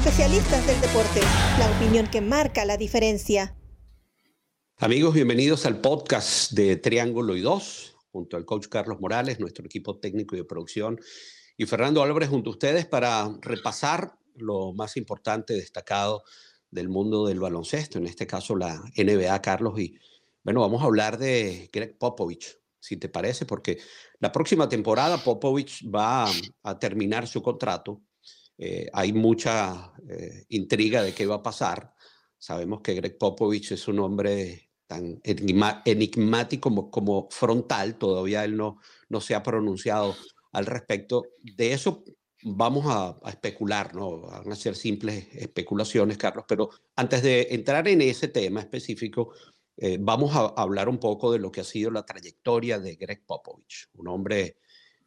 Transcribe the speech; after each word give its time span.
especialistas 0.00 0.66
del 0.66 0.80
deporte, 0.80 1.20
la 1.58 1.70
opinión 1.76 2.06
que 2.06 2.22
marca 2.22 2.64
la 2.64 2.78
diferencia. 2.78 3.54
Amigos, 4.78 5.12
bienvenidos 5.12 5.66
al 5.66 5.82
podcast 5.82 6.52
de 6.52 6.76
Triángulo 6.76 7.36
y 7.36 7.42
Dos, 7.42 7.96
junto 8.10 8.38
al 8.38 8.46
coach 8.46 8.68
Carlos 8.68 8.98
Morales, 8.98 9.40
nuestro 9.40 9.66
equipo 9.66 9.98
técnico 9.98 10.34
y 10.34 10.38
de 10.38 10.44
producción, 10.46 10.98
y 11.58 11.66
Fernando 11.66 12.02
Álvarez 12.02 12.30
junto 12.30 12.48
a 12.48 12.54
ustedes 12.54 12.86
para 12.86 13.28
repasar 13.42 14.14
lo 14.36 14.72
más 14.72 14.96
importante, 14.96 15.52
destacado 15.52 16.22
del 16.70 16.88
mundo 16.88 17.26
del 17.26 17.38
baloncesto, 17.38 17.98
en 17.98 18.06
este 18.06 18.26
caso 18.26 18.56
la 18.56 18.82
NBA, 18.96 19.42
Carlos. 19.42 19.78
Y 19.78 19.98
bueno, 20.42 20.62
vamos 20.62 20.80
a 20.80 20.86
hablar 20.86 21.18
de 21.18 21.68
Greg 21.70 21.98
Popovich, 21.98 22.58
si 22.78 22.96
te 22.96 23.10
parece, 23.10 23.44
porque 23.44 23.76
la 24.18 24.32
próxima 24.32 24.66
temporada 24.66 25.22
Popovich 25.22 25.84
va 25.94 26.24
a 26.62 26.78
terminar 26.78 27.26
su 27.26 27.42
contrato. 27.42 28.00
Eh, 28.62 28.90
hay 28.92 29.14
mucha 29.14 29.94
eh, 30.06 30.44
intriga 30.50 31.02
de 31.02 31.14
qué 31.14 31.24
va 31.24 31.36
a 31.36 31.42
pasar. 31.42 31.94
Sabemos 32.36 32.82
que 32.82 32.92
Greg 32.92 33.16
Popovich 33.16 33.72
es 33.72 33.88
un 33.88 34.00
hombre 34.00 34.70
tan 34.86 35.18
enigmático 35.24 36.68
como, 36.68 36.90
como 36.90 37.28
frontal, 37.30 37.96
todavía 37.96 38.44
él 38.44 38.58
no, 38.58 38.78
no 39.08 39.22
se 39.22 39.34
ha 39.34 39.42
pronunciado 39.42 40.14
al 40.52 40.66
respecto. 40.66 41.24
De 41.42 41.72
eso 41.72 42.04
vamos 42.42 42.84
a, 42.86 43.16
especular, 43.30 43.94
¿no? 43.94 44.20
Van 44.22 44.52
a 44.52 44.56
ser 44.56 44.76
simples 44.76 45.28
especulaciones, 45.32 46.18
Carlos, 46.18 46.44
pero 46.46 46.68
antes 46.96 47.22
de 47.22 47.48
entrar 47.52 47.88
en 47.88 48.02
ese 48.02 48.28
tema 48.28 48.60
específico, 48.60 49.32
eh, 49.78 49.96
vamos 49.98 50.36
a 50.36 50.48
hablar 50.60 50.90
un 50.90 50.98
poco 50.98 51.32
de 51.32 51.38
lo 51.38 51.50
que 51.50 51.62
ha 51.62 51.64
sido 51.64 51.90
la 51.90 52.04
trayectoria 52.04 52.78
de 52.78 52.96
Greg 52.96 53.24
Popovich, 53.24 53.88
un 53.94 54.08
hombre 54.08 54.58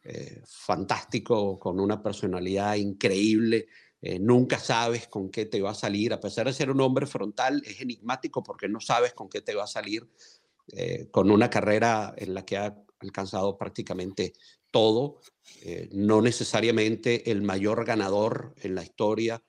eh, 0.04 0.42
fantástico, 0.46 1.58
con 1.58 1.80
una 1.80 2.02
personalidad 2.02 2.76
increíble. 2.76 3.66
Eh, 4.00 4.18
nunca 4.18 4.58
sabes 4.58 5.08
con 5.08 5.30
qué 5.30 5.46
te 5.46 5.62
va 5.62 5.70
a 5.70 5.74
salir, 5.74 6.12
a 6.12 6.20
pesar 6.20 6.46
de 6.46 6.52
ser 6.52 6.70
un 6.70 6.80
hombre 6.80 7.06
frontal, 7.06 7.62
es 7.64 7.80
enigmático 7.80 8.42
porque 8.42 8.68
no 8.68 8.80
sabes 8.80 9.14
con 9.14 9.28
qué 9.28 9.40
te 9.40 9.54
va 9.54 9.64
a 9.64 9.68
salir, 9.68 10.08
con 11.10 11.30
una 11.30 11.50
carrera 11.50 12.14
en 12.16 12.32
la 12.32 12.46
que 12.46 12.56
ha 12.56 12.74
alcanzado 13.00 13.56
prácticamente 13.58 14.32
todo, 14.74 15.20
eh, 15.62 15.88
no 15.92 16.20
necesariamente 16.20 17.30
el 17.30 17.42
mayor 17.42 17.84
ganador 17.84 18.54
en 18.60 18.74
la 18.74 18.82
historia, 18.82 19.40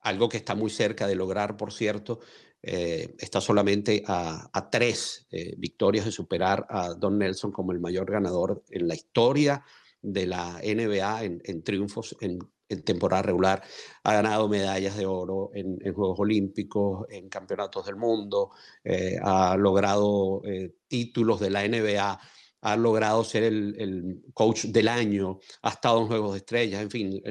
algo 0.00 0.30
que 0.30 0.38
está 0.38 0.54
muy 0.54 0.70
cerca 0.70 1.06
de 1.06 1.14
lograr, 1.14 1.58
por 1.58 1.70
cierto, 1.70 2.20
eh, 2.62 3.14
está 3.18 3.42
solamente 3.42 4.02
a, 4.06 4.68
tres 4.70 5.26
eh, 5.30 5.54
victorias 5.58 6.06
de 6.06 6.12
superar 6.12 6.66
a 6.70 6.94
Don 6.94 7.18
Nelson 7.18 7.52
como 7.52 7.72
el 7.72 7.80
mayor 7.80 8.10
ganador 8.10 8.64
en 8.70 8.88
la 8.88 8.94
historia 8.94 9.62
de 10.02 10.26
la 10.26 10.60
NBA 10.62 11.24
en, 11.24 11.62
triunfos 11.62 12.16
en, 12.20 12.38
temporada 12.84 13.22
regular. 13.22 13.62
Ha 14.04 14.14
ganado 14.14 14.48
medallas 14.48 14.96
de 14.96 15.06
oro 15.06 15.50
en, 15.54 15.78
Juegos 15.92 16.20
Olímpicos, 16.20 17.06
en 17.10 17.28
Campeonatos 17.28 17.86
del 17.86 17.96
Mundo, 17.96 18.50
ha 19.22 19.56
logrado 19.56 20.42
títulos 20.88 21.40
de 21.40 21.50
la 21.50 21.66
NBA 21.66 22.20
ha 22.62 22.76
logrado 22.76 23.24
ser 23.24 23.44
el, 23.44 24.22
coach 24.34 24.66
del 24.66 24.88
año, 24.88 25.38
ha 25.62 25.70
estado 25.70 26.00
en 26.00 26.06
Juegos 26.08 26.32
de 26.32 26.38
Estrellas, 26.38 26.82
en 26.82 26.90
fin, 26.90 27.22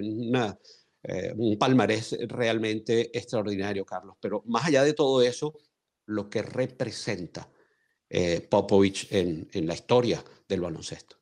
eh, 1.03 1.33
un 1.35 1.57
palmarés 1.57 2.17
realmente 2.27 3.17
extraordinario, 3.17 3.85
Carlos. 3.85 4.17
Pero 4.19 4.43
más 4.47 4.65
allá 4.65 4.83
de 4.83 4.93
todo 4.93 5.21
eso, 5.21 5.57
lo 6.05 6.29
que 6.29 6.41
representa 6.41 7.49
eh, 8.09 8.41
Popovich 8.41 9.07
en, 9.11 9.47
la 9.67 9.75
historia 9.75 10.23
del 10.47 10.61
baloncesto. 10.61 11.18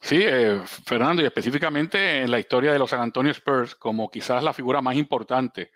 Sí, 0.00 0.20
eh, 0.22 0.60
Fernando, 0.64 1.22
y 1.22 1.26
específicamente 1.26 2.22
en 2.22 2.30
la 2.30 2.38
historia 2.38 2.72
de 2.72 2.78
los 2.78 2.90
San 2.90 3.00
Antonio 3.00 3.32
Spurs, 3.32 3.74
como 3.74 4.10
quizás 4.10 4.42
la 4.42 4.52
figura 4.52 4.80
más 4.80 4.96
importante 4.96 5.72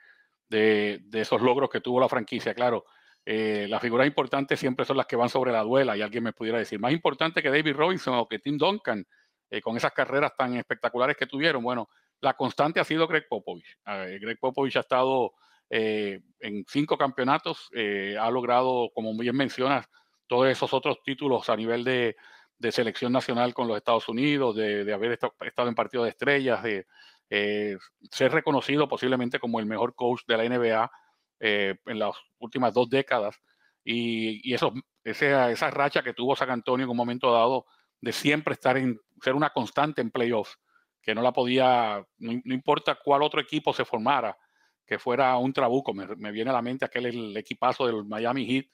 de, 0.49 1.03
esos 1.12 1.41
logros 1.41 1.71
que 1.71 1.81
tuvo 1.81 2.00
la 2.00 2.09
franquicia. 2.09 2.55
Claro, 2.55 2.84
eh, 3.25 3.66
las 3.69 3.81
figuras 3.81 4.06
importantes 4.06 4.61
siempre 4.61 4.84
son 4.84 4.97
las 4.97 5.06
que 5.06 5.16
van 5.16 5.28
sobre 5.28 5.53
la 5.53 5.62
duela 5.62 5.97
y 5.97 6.03
alguien 6.03 6.25
me 6.25 6.32
pudiera 6.32 6.59
decir, 6.59 6.78
más 6.78 6.93
importante 6.93 7.43
que 7.43 7.50
David 7.50 7.75
Robinson 7.75 8.15
o 8.15 8.28
que 8.28 8.38
Tim 8.38 8.59
Duncan, 8.59 9.05
eh, 9.50 9.61
con 9.61 9.77
esas 9.77 9.93
carreras 9.93 10.32
tan 10.37 10.55
espectaculares 10.56 11.16
que 11.16 11.27
tuvieron. 11.27 11.62
Bueno, 11.62 11.88
la 12.21 12.34
constante 12.34 12.81
ha 12.81 12.84
sido 12.84 13.09
Greg 13.09 13.27
Popovich. 13.28 13.78
Greg 13.84 14.38
Popovich 14.38 14.77
ha 14.77 14.81
estado 14.81 15.32
eh, 15.69 16.21
en 16.38 16.65
cinco 16.69 16.97
campeonatos, 16.97 17.69
ha 18.19 18.31
logrado, 18.31 18.91
como 18.94 19.16
bien 19.19 19.37
mencionas, 19.37 19.87
todos 20.28 20.49
esos 20.49 20.72
otros 20.72 21.03
títulos 21.03 21.50
a 21.50 21.56
nivel 21.56 21.82
de, 21.82 22.16
selección 22.71 23.12
nacional 23.12 23.55
con 23.55 23.67
los 23.67 23.77
Estados 23.77 24.09
Unidos, 24.09 24.55
de, 24.55 24.93
haber 24.93 25.12
estado, 25.12 25.69
en 25.69 25.75
partido 25.75 26.05
de 26.05 26.11
estrellas, 26.11 26.62
de 26.62 26.87
ser 28.11 28.31
reconocido 28.31 28.87
posiblemente 28.87 29.41
como 29.41 29.59
el 29.59 29.67
mejor 29.67 29.95
coach 29.95 30.21
de 30.28 30.37
la 30.37 30.45
NBA 30.45 30.91
eh, 31.41 31.75
en 31.87 31.99
las 31.99 32.15
últimas 32.39 32.73
dos 32.73 32.89
décadas. 32.89 33.41
Y, 33.84 34.55
eso, 34.55 34.73
esa, 35.03 35.50
esa 35.50 35.71
racha 35.71 36.03
que 36.03 36.15
tuvo 36.15 36.37
San 36.37 36.50
Antonio 36.50 36.84
en 36.84 36.91
un 36.91 36.97
momento 36.97 37.33
dado 37.33 37.67
de 38.00 38.12
siempre 38.12 38.55
estar 38.55 38.77
en, 38.77 39.00
ser 39.21 39.34
una 39.34 39.50
constante 39.50 40.00
en 40.03 40.11
playoffs, 40.11 40.59
que 41.00 41.15
no 41.15 41.23
la 41.23 41.33
podía, 41.33 42.06
no, 42.19 42.33
importa 42.44 42.99
cuál 43.03 43.23
otro 43.23 43.41
equipo 43.41 43.73
se 43.73 43.84
formara, 43.84 44.37
que 44.87 44.99
fuera 44.99 45.37
un 45.37 45.53
trabuco. 45.53 45.93
Me, 45.94 46.31
viene 46.31 46.50
a 46.50 46.55
la 46.55 46.62
mente 46.62 46.84
aquel 46.84 47.06
el 47.06 47.37
equipazo 47.37 47.87
del 47.87 48.05
Miami 48.05 48.47
Heat 48.47 48.67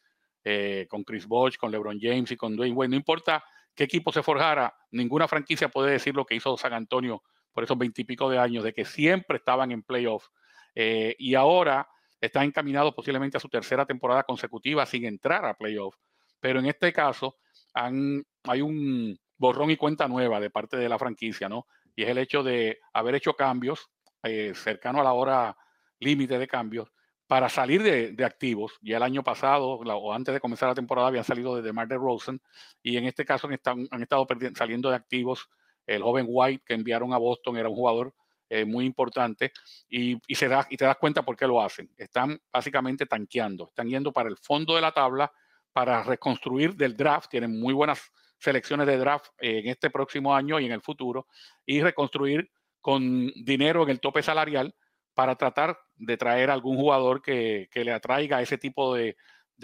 eh, 0.45 0.87
con 0.91 1.05
Chris 1.05 1.27
Bosh, 1.27 1.57
con 1.57 1.71
LeBron 1.71 1.99
James 2.01 2.31
y 2.31 2.37
con 2.37 2.57
Dwayne 2.57 2.75
Wade. 2.75 2.91
No 2.91 2.97
importa 2.97 3.43
qué 3.79 3.85
equipo 3.85 4.11
se 4.11 4.25
forjara, 4.25 4.75
ninguna 4.91 5.29
franquicia 5.29 5.69
puede 5.69 5.93
decir 5.93 6.13
lo 6.13 6.27
que 6.27 6.35
hizo 6.35 6.57
San 6.57 6.73
Antonio 6.73 7.23
por 7.53 7.63
esos 7.63 7.79
veintipico 7.79 8.29
de 8.29 8.37
años, 8.37 8.65
de 8.65 8.73
que 8.73 8.85
siempre 8.85 9.37
estaban 9.37 9.71
en 9.71 9.85
playoffs. 9.85 10.29
Eh, 10.75 11.15
y 11.17 11.37
ahora 11.37 11.89
está 12.21 12.43
encaminado 12.43 12.93
posiblemente 12.93 13.37
a 13.37 13.41
su 13.41 13.49
tercera 13.49 13.87
temporada 13.87 14.25
consecutiva 14.25 14.85
sin 14.85 15.05
entrar 15.05 15.45
a 15.45 15.55
playoffs. 15.55 15.97
Pero 16.41 16.59
en 16.59 16.67
este 16.67 16.93
caso 16.93 17.37
hay 17.73 18.63
un 18.63 19.17
borrón 19.37 19.71
y 19.71 19.77
cuenta 19.77 20.09
nueva 20.09 20.41
de 20.41 20.51
parte 20.51 20.77
de 20.77 20.89
la 20.89 20.99
franquicia, 20.99 21.49
¿no? 21.49 21.69
Y 21.95 22.03
es 22.03 22.09
el 22.09 22.19
hecho 22.19 22.43
de 22.43 22.81
haber 22.93 23.15
hecho 23.15 23.35
cambios 23.35 23.89
eh, 24.25 24.55
cercano 24.57 25.01
a 25.01 25.05
la 25.05 25.13
hora 25.13 25.57
límite 26.01 26.37
de 26.37 26.49
cambios 26.49 26.91
para 27.29 27.51
salir 27.51 27.83
de, 27.83 28.25
activos. 28.25 28.79
Ya 28.81 28.97
el 28.97 29.03
año 29.03 29.23
pasado 29.23 29.75
o 29.75 30.13
antes 30.13 30.33
de 30.33 30.41
comenzar 30.41 30.71
la 30.71 30.75
temporada 30.75 31.09
habían 31.09 31.25
salido 31.25 31.55
de 31.55 31.63
DeMar 31.63 31.87
DeRozan 31.87 32.41
y 32.83 32.97
en 32.97 33.05
este 33.05 33.25
caso 33.25 33.47
han, 33.47 34.03
estado 34.03 34.27
saliendo 34.57 34.89
de 34.89 34.97
activos 34.97 35.49
el 35.87 36.03
joven 36.03 36.27
White 36.29 36.65
que 36.67 36.75
enviaron 36.75 37.13
a 37.13 37.19
Boston 37.19 37.59
era 37.59 37.69
un 37.69 37.75
jugador 37.75 38.15
eh, 38.49 38.65
muy 38.65 38.87
importante 38.87 39.53
y, 39.91 40.19
se 40.35 40.49
da, 40.49 40.65
te 40.65 40.85
das 40.85 40.97
cuenta 40.97 41.23
por 41.23 41.37
qué 41.37 41.47
lo 41.47 41.61
hacen. 41.61 41.91
Están 41.99 42.41
básicamente 42.51 43.05
tanqueando, 43.05 43.69
están 43.69 43.89
yendo 43.89 44.11
para 44.11 44.31
el 44.31 44.39
fondo 44.39 44.75
de 44.75 44.81
la 44.81 44.93
tabla 44.93 45.31
para 45.71 46.03
reconstruir 46.03 46.75
del 46.77 46.97
draft, 46.97 47.31
tienen 47.31 47.61
muy 47.61 47.75
buenas 47.75 48.11
selecciones 48.39 48.87
de 48.87 48.97
draft 48.97 49.33
en 49.39 49.69
este 49.69 49.91
próximo 49.91 50.35
año 50.35 50.59
y 50.59 50.65
en 50.65 50.73
el 50.73 50.81
futuro, 50.81 51.27
y 51.67 51.83
reconstruir 51.83 52.51
con 52.81 53.27
dinero 53.45 53.83
en 53.83 53.91
el 53.91 54.01
tope 54.01 54.23
salarial 54.23 54.75
para 55.13 55.37
tratar 55.37 55.79
de 55.99 56.17
traer 56.17 56.51
algún 56.51 56.77
jugador 56.77 57.23
que, 57.23 57.69
le 57.73 57.93
atraiga 57.93 58.43
ese 58.43 58.59
tipo 58.59 58.95
de, 58.95 59.17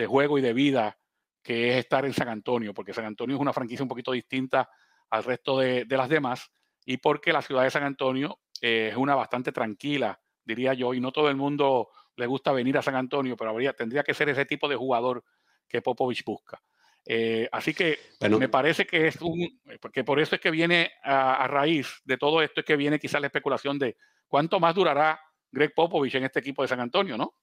juego 0.07 0.39
y 0.39 0.43
de 0.43 0.53
vida 0.53 0.99
que 1.43 1.71
es 1.71 1.77
estar 1.77 2.05
en 2.05 2.15
San 2.15 2.29
Antonio, 2.29 2.73
porque 2.73 2.95
San 2.95 3.05
Antonio 3.05 3.37
es 3.37 3.41
una 3.41 3.53
franquicia 3.53 3.83
un 3.83 3.89
poquito 3.89 4.13
distinta 4.13 4.69
al 5.11 5.25
resto 5.25 5.59
de, 5.59 5.85
de 5.85 5.97
las 5.97 6.09
demás, 6.09 6.51
y 6.87 6.97
porque 6.97 7.33
la 7.33 7.43
ciudad 7.43 7.65
de 7.65 7.71
San 7.71 7.85
Antonio 7.85 8.39
eh, 8.61 8.89
es 8.91 8.97
una 8.97 9.15
bastante 9.15 9.53
tranquila, 9.53 10.19
diría 10.45 10.75
yo, 10.75 10.95
y 10.95 11.01
no 11.01 11.13
todo 11.13 11.29
el 11.29 11.37
mundo 11.37 11.91
le 12.17 12.27
gusta 12.27 12.53
venir 12.53 12.79
a 12.79 12.83
San 12.83 12.95
Antonio, 12.95 13.37
pero 13.37 13.51
habría, 13.51 13.73
tendría 13.73 14.03
que 14.03 14.15
ser 14.15 14.29
ese 14.29 14.47
tipo 14.47 14.69
de 14.69 14.77
jugador 14.77 15.25
que 15.69 15.83
Popovich 15.83 16.25
busca. 16.25 16.63
Eh, 17.07 17.49
así 17.53 17.75
que 17.75 17.99
me 18.21 18.49
parece 18.49 18.87
que 18.87 19.09
es 19.09 19.21
un, 19.21 19.61
porque 19.81 20.05
por 20.05 20.21
eso 20.21 20.37
es 20.37 20.41
que 20.41 20.51
viene 20.51 20.93
a, 21.03 21.47
raíz 21.47 22.01
de 22.05 22.17
todo 22.17 22.41
esto, 22.41 22.61
es 22.61 22.67
que 22.67 22.77
viene 22.77 22.99
quizás 22.99 23.21
la 23.21 23.27
especulación 23.27 23.79
de 23.79 23.97
cuánto 24.27 24.59
más 24.59 24.75
durará 24.75 25.21
Greg 25.55 25.73
Popovich 25.75 26.15
en 26.17 26.25
este 26.25 26.41
equipo 26.41 26.63
de 26.63 26.69
San 26.69 26.81
Antonio, 26.81 27.17
¿no? 27.17 27.35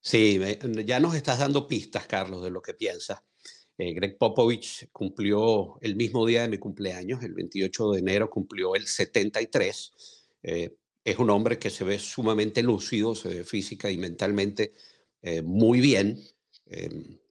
Sí, 0.00 0.38
ya 0.84 1.00
nos 1.00 1.14
estás 1.14 1.38
dando 1.38 1.66
pistas, 1.66 2.06
Carlos, 2.06 2.44
de 2.44 2.50
lo 2.50 2.60
que 2.60 2.74
piensas. 2.74 3.20
Eh, 3.78 3.94
Greg 3.94 4.18
Popovich 4.18 4.90
cumplió 4.92 5.78
el 5.80 5.96
mismo 5.96 6.26
día 6.26 6.42
de 6.42 6.48
mi 6.48 6.58
cumpleaños, 6.58 7.22
el 7.22 7.32
28 7.32 7.92
de 7.92 7.98
enero 8.00 8.28
cumplió 8.28 8.74
el 8.74 8.86
73. 8.86 9.92
Eh, 10.42 10.76
es 11.02 11.18
un 11.18 11.30
hombre 11.30 11.58
que 11.58 11.70
se 11.70 11.84
ve 11.84 11.98
sumamente 11.98 12.62
lúcido, 12.62 13.14
se 13.14 13.28
ve 13.28 13.44
física 13.44 13.90
y 13.90 13.96
mentalmente 13.96 14.74
eh, 15.22 15.42
muy 15.42 15.80
bien. 15.80 16.22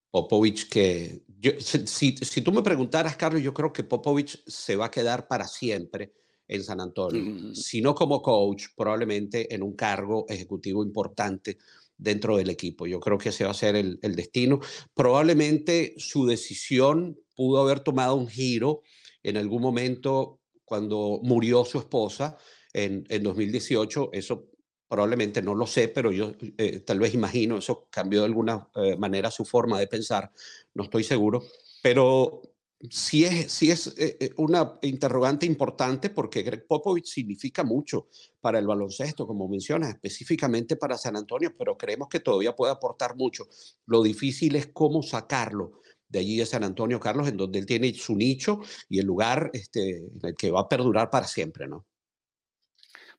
Popovich 0.10 0.70
que... 0.70 1.22
si, 1.60 2.18
si, 2.18 2.42
tú 2.42 2.52
me 2.52 2.62
preguntaras, 2.62 3.18
Carlos, 3.18 3.42
yo 3.42 3.54
creo 3.54 3.74
que 3.74 3.84
Popovich 3.84 4.44
se 4.48 4.76
va 4.76 4.86
a 4.86 4.92
quedar 4.92 5.28
para 5.28 5.48
siempre 5.48 6.14
en 6.56 6.64
San 6.64 6.80
Antonio, 6.80 7.54
si 7.56 7.82
no 7.82 7.96
como 7.96 8.22
coach, 8.22 8.68
probablemente 8.76 9.54
en 9.54 9.64
un 9.64 9.76
cargo 9.76 10.26
ejecutivo 10.30 10.84
importante 10.84 11.58
dentro 11.98 12.38
del 12.38 12.50
equipo. 12.50 12.86
Yo 12.86 13.00
creo 13.00 13.18
que 13.18 13.30
ese 13.30 13.46
va 13.46 13.52
a 13.52 13.56
ser 13.56 13.76
el, 13.76 14.00
destino. 14.16 14.60
Probablemente 14.94 15.96
su 15.98 16.26
decisión 16.26 17.18
pudo 17.36 17.62
haber 17.62 17.80
tomado 17.80 18.16
un 18.16 18.28
giro 18.28 18.82
en 19.24 19.38
algún 19.38 19.62
momento 19.62 20.40
cuando 20.66 21.20
murió 21.24 21.66
su 21.66 21.80
esposa 21.80 22.38
en, 22.74 23.06
en 23.10 23.24
2018. 23.24 24.10
Eso 24.14 24.50
probablemente 24.88 25.42
no 25.42 25.56
lo 25.56 25.66
sé, 25.66 25.88
pero 25.88 26.12
yo 26.12 26.34
eh, 26.58 26.82
tal 26.82 27.00
vez 27.00 27.16
imagino, 27.16 27.58
eso 27.58 27.88
cambió 27.90 28.20
de 28.20 28.26
alguna 28.28 28.70
eh, 28.76 28.96
manera 28.96 29.32
su 29.32 29.44
forma 29.44 29.80
de 29.80 29.88
pensar, 29.88 30.32
no 30.76 30.84
estoy 30.84 31.04
seguro, 31.04 31.44
pero 31.82 32.44
sí 32.90 33.26
es, 33.26 33.52
sí 33.52 33.72
es 33.72 33.94
eh, 33.98 34.32
una 34.38 34.78
interrogante 34.82 35.46
importante 35.46 36.10
porque 36.10 36.44
Greg 36.44 36.68
Popovich 36.68 37.06
significa 37.06 37.64
mucho 37.64 38.08
para 38.42 38.60
el 38.60 38.68
baloncesto, 38.68 39.26
como 39.26 39.48
mencionas, 39.48 39.90
específicamente 39.90 40.76
para 40.76 40.98
San 40.98 41.16
Antonio, 41.16 41.54
pero 41.58 41.78
creemos 41.78 42.10
que 42.10 42.20
todavía 42.20 42.56
puede 42.56 42.74
aportar 42.74 43.16
mucho. 43.16 43.48
Lo 43.86 44.04
difícil 44.04 44.56
es 44.56 44.68
cómo 44.68 45.02
sacarlo 45.02 45.82
de 46.08 46.20
allí 46.20 46.38
de 46.38 46.46
San 46.46 46.64
Antonio, 46.64 47.00
Carlos, 47.00 47.28
en 47.28 47.38
donde 47.38 47.60
él 47.60 47.66
tiene 47.66 47.94
su 47.94 48.16
nicho 48.16 48.60
y 48.88 49.00
el 49.00 49.06
lugar 49.06 49.50
este, 49.54 49.98
en 49.98 50.20
el 50.22 50.36
que 50.36 50.52
va 50.52 50.62
a 50.62 50.70
perdurar 50.70 51.10
para 51.10 51.26
siempre, 51.26 51.68
¿no? 51.68 51.88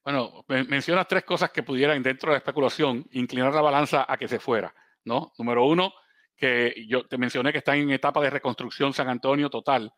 Bueno, 0.04 0.44
mencionas 0.68 1.08
tres 1.08 1.24
cosas 1.24 1.50
que 1.50 1.62
pudieran 1.62 2.02
dentro 2.02 2.30
de 2.30 2.34
la 2.34 2.38
especulación 2.38 3.06
inclinar 3.12 3.54
la 3.54 3.62
balanza 3.62 4.04
a 4.06 4.18
que 4.18 4.28
se 4.28 4.38
fuera, 4.38 4.74
¿no? 5.04 5.32
Número 5.38 5.66
uno, 5.66 5.94
que 6.36 6.84
yo 6.88 7.06
te 7.06 7.18
mencioné 7.18 7.52
que 7.52 7.58
está 7.58 7.76
en 7.76 7.90
etapa 7.90 8.20
de 8.20 8.30
reconstrucción 8.30 8.92
San 8.92 9.08
Antonio 9.08 9.50
total 9.50 9.92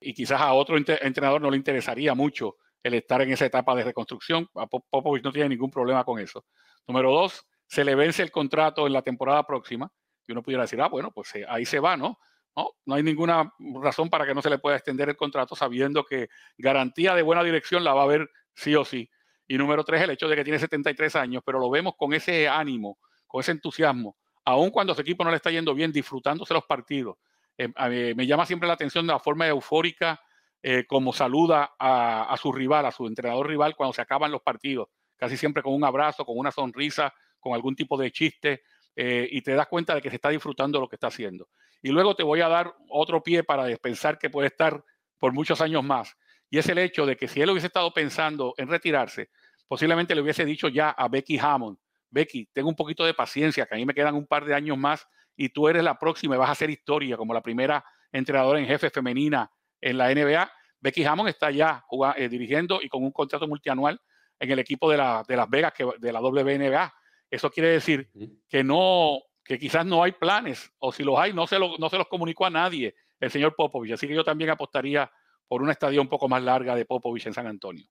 y 0.00 0.14
quizás 0.14 0.40
a 0.40 0.52
otro 0.52 0.76
entrenador 0.76 1.40
no 1.40 1.50
le 1.50 1.56
interesaría 1.56 2.14
mucho 2.14 2.56
el 2.82 2.94
estar 2.94 3.22
en 3.22 3.32
esa 3.32 3.46
etapa 3.46 3.74
de 3.74 3.84
reconstrucción. 3.84 4.48
A 4.54 4.66
Popovich 4.66 5.22
no 5.22 5.32
tiene 5.32 5.50
ningún 5.50 5.70
problema 5.70 6.04
con 6.04 6.18
eso. 6.18 6.44
Número 6.86 7.12
dos, 7.12 7.46
se 7.66 7.84
le 7.84 7.94
vence 7.94 8.22
el 8.22 8.30
contrato 8.30 8.86
en 8.86 8.92
la 8.92 9.02
temporada 9.02 9.44
próxima 9.46 9.90
y 10.26 10.32
uno 10.32 10.42
pudiera 10.42 10.62
decir, 10.62 10.80
ah, 10.80 10.88
bueno, 10.88 11.10
pues 11.12 11.34
eh, 11.36 11.44
ahí 11.48 11.64
se 11.64 11.78
va, 11.78 11.96
¿no? 11.96 12.18
No, 12.54 12.70
no 12.84 12.94
hay 12.94 13.02
ninguna 13.02 13.52
razón 13.80 14.10
para 14.10 14.26
que 14.26 14.34
no 14.34 14.42
se 14.42 14.50
le 14.50 14.58
pueda 14.58 14.76
extender 14.76 15.08
el 15.08 15.16
contrato 15.16 15.56
sabiendo 15.56 16.04
que 16.04 16.28
garantía 16.58 17.14
de 17.14 17.22
buena 17.22 17.42
dirección 17.42 17.82
la 17.82 17.94
va 17.94 18.02
a 18.02 18.04
haber 18.04 18.28
sí 18.54 18.74
o 18.74 18.84
sí. 18.84 19.08
Y 19.46 19.56
número 19.56 19.84
tres, 19.84 20.02
el 20.02 20.10
hecho 20.10 20.28
de 20.28 20.36
que 20.36 20.44
tiene 20.44 20.58
73 20.58 21.16
años, 21.16 21.42
pero 21.44 21.58
lo 21.58 21.70
vemos 21.70 21.94
con 21.96 22.12
ese 22.12 22.48
ánimo, 22.48 22.98
con 23.26 23.40
ese 23.40 23.52
entusiasmo, 23.52 24.16
aun 24.44 24.70
cuando 24.70 24.94
su 24.94 25.00
equipo 25.00 25.24
no 25.24 25.30
le 25.30 25.36
está 25.36 25.50
yendo 25.50 25.74
bien, 25.74 25.92
disfrutándose 25.92 26.54
los 26.54 26.64
partidos. 26.64 27.16
Eh, 27.56 28.14
me 28.16 28.26
llama 28.26 28.46
siempre 28.46 28.66
la 28.66 28.74
atención 28.74 29.06
de 29.06 29.12
la 29.12 29.18
forma 29.18 29.46
eufórica 29.46 30.20
eh, 30.64 30.84
como 30.86 31.12
saluda 31.12 31.74
a, 31.76 32.36
su 32.40 32.52
rival, 32.52 32.86
a 32.86 32.92
su 32.92 33.06
entrenador 33.08 33.48
rival 33.48 33.74
cuando 33.74 33.92
se 33.92 34.00
acaban 34.00 34.30
los 34.30 34.42
partidos, 34.42 34.88
casi 35.16 35.36
siempre 35.36 35.60
con 35.60 35.74
un 35.74 35.84
abrazo, 35.84 36.24
con 36.24 36.38
una 36.38 36.52
sonrisa, 36.52 37.12
con 37.40 37.54
algún 37.54 37.74
tipo 37.74 37.98
de 37.98 38.12
chiste, 38.12 38.62
eh, 38.94 39.28
y 39.28 39.42
te 39.42 39.54
das 39.54 39.66
cuenta 39.66 39.94
de 39.94 40.00
que 40.00 40.08
se 40.08 40.16
está 40.16 40.28
disfrutando 40.28 40.78
lo 40.78 40.88
que 40.88 40.94
está 40.94 41.08
haciendo. 41.08 41.48
Y 41.82 41.90
luego 41.90 42.14
te 42.14 42.22
voy 42.22 42.42
a 42.42 42.48
dar 42.48 42.72
otro 42.88 43.24
pie 43.24 43.42
para 43.42 43.76
pensar 43.76 44.18
que 44.18 44.30
puede 44.30 44.48
estar 44.48 44.84
por 45.18 45.32
muchos 45.32 45.60
años 45.60 45.82
más. 45.82 46.16
Y 46.48 46.58
es 46.58 46.68
el 46.68 46.78
hecho 46.78 47.06
de 47.06 47.16
que 47.16 47.26
si 47.26 47.40
él 47.40 47.50
hubiese 47.50 47.66
estado 47.66 47.92
pensando 47.92 48.54
en 48.56 48.68
retirarse, 48.68 49.30
posiblemente 49.66 50.14
le 50.14 50.20
hubiese 50.20 50.44
dicho 50.44 50.68
ya 50.68 50.90
a 50.90 51.08
Becky 51.08 51.38
Hammond, 51.40 51.76
Becky, 52.12 52.48
tengo 52.52 52.68
un 52.68 52.76
poquito 52.76 53.04
de 53.04 53.14
paciencia, 53.14 53.66
que 53.66 53.74
a 53.74 53.78
mí 53.78 53.86
me 53.86 53.94
quedan 53.94 54.14
un 54.14 54.26
par 54.26 54.44
de 54.44 54.54
años 54.54 54.78
más 54.78 55.06
y 55.34 55.48
tú 55.48 55.68
eres 55.68 55.82
la 55.82 55.98
próxima 55.98 56.36
y 56.36 56.38
vas 56.38 56.50
a 56.50 56.52
hacer 56.52 56.70
historia 56.70 57.16
como 57.16 57.34
la 57.34 57.42
primera 57.42 57.84
entrenadora 58.12 58.60
en 58.60 58.66
jefe 58.66 58.90
femenina 58.90 59.50
en 59.80 59.98
la 59.98 60.14
NBA. 60.14 60.52
Becky 60.80 61.04
Hammond 61.04 61.30
está 61.30 61.50
ya 61.50 61.84
eh, 62.16 62.28
dirigiendo 62.28 62.80
y 62.82 62.88
con 62.88 63.02
un 63.02 63.12
contrato 63.12 63.48
multianual 63.48 64.00
en 64.38 64.50
el 64.50 64.58
equipo 64.58 64.90
de, 64.90 64.98
la, 64.98 65.24
de 65.26 65.36
Las 65.36 65.48
Vegas, 65.48 65.72
que, 65.72 65.88
de 65.98 66.12
la 66.12 66.20
WNBA. 66.20 66.92
Eso 67.30 67.50
quiere 67.50 67.70
decir 67.70 68.10
que 68.48 68.62
no, 68.62 69.20
que 69.42 69.58
quizás 69.58 69.86
no 69.86 70.02
hay 70.02 70.12
planes, 70.12 70.70
o 70.78 70.92
si 70.92 71.02
los 71.02 71.18
hay, 71.18 71.32
no 71.32 71.46
se, 71.46 71.58
no 71.58 71.88
se 71.88 71.96
los 71.96 72.08
comunicó 72.08 72.44
a 72.44 72.50
nadie 72.50 72.94
el 73.20 73.30
señor 73.30 73.54
Popovich. 73.56 73.92
Así 73.92 74.06
que 74.06 74.14
yo 74.14 74.24
también 74.24 74.50
apostaría 74.50 75.10
por 75.48 75.62
una 75.62 75.72
estadía 75.72 76.00
un 76.00 76.08
poco 76.08 76.28
más 76.28 76.42
larga 76.42 76.74
de 76.74 76.84
Popovich 76.84 77.26
en 77.26 77.32
San 77.32 77.46
Antonio. 77.46 77.86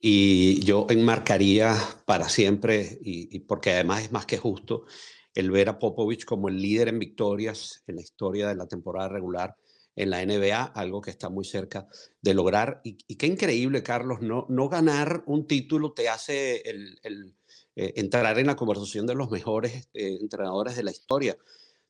Y 0.00 0.60
yo 0.64 0.86
enmarcaría 0.90 1.74
para 2.04 2.28
siempre, 2.28 2.98
y, 3.02 3.40
porque 3.40 3.72
además 3.72 4.02
es 4.02 4.12
más 4.12 4.26
que 4.26 4.38
justo, 4.38 4.84
el 5.34 5.50
ver 5.50 5.68
a 5.68 5.78
Popovich 5.78 6.24
como 6.24 6.48
el 6.48 6.60
líder 6.60 6.88
en 6.88 6.98
victorias 6.98 7.82
en 7.86 7.96
la 7.96 8.02
historia 8.02 8.48
de 8.48 8.56
la 8.56 8.66
temporada 8.66 9.08
regular 9.08 9.56
en 9.94 10.10
la 10.10 10.24
NBA, 10.24 10.62
algo 10.62 11.00
que 11.00 11.10
está 11.10 11.30
muy 11.30 11.44
cerca 11.44 11.88
de 12.20 12.34
lograr. 12.34 12.80
Y, 12.84 12.96
qué 13.16 13.26
increíble, 13.26 13.82
Carlos, 13.82 14.20
no, 14.20 14.46
no 14.48 14.68
ganar 14.68 15.24
un 15.26 15.46
título 15.46 15.92
te 15.92 16.08
hace 16.08 16.62
el, 16.68 17.34
eh, 17.74 17.94
entrar 17.96 18.38
en 18.38 18.46
la 18.46 18.56
conversación 18.56 19.06
de 19.06 19.14
los 19.14 19.30
mejores 19.30 19.88
eh, 19.94 20.18
entrenadores 20.20 20.76
de 20.76 20.84
la 20.84 20.90
historia. 20.90 21.36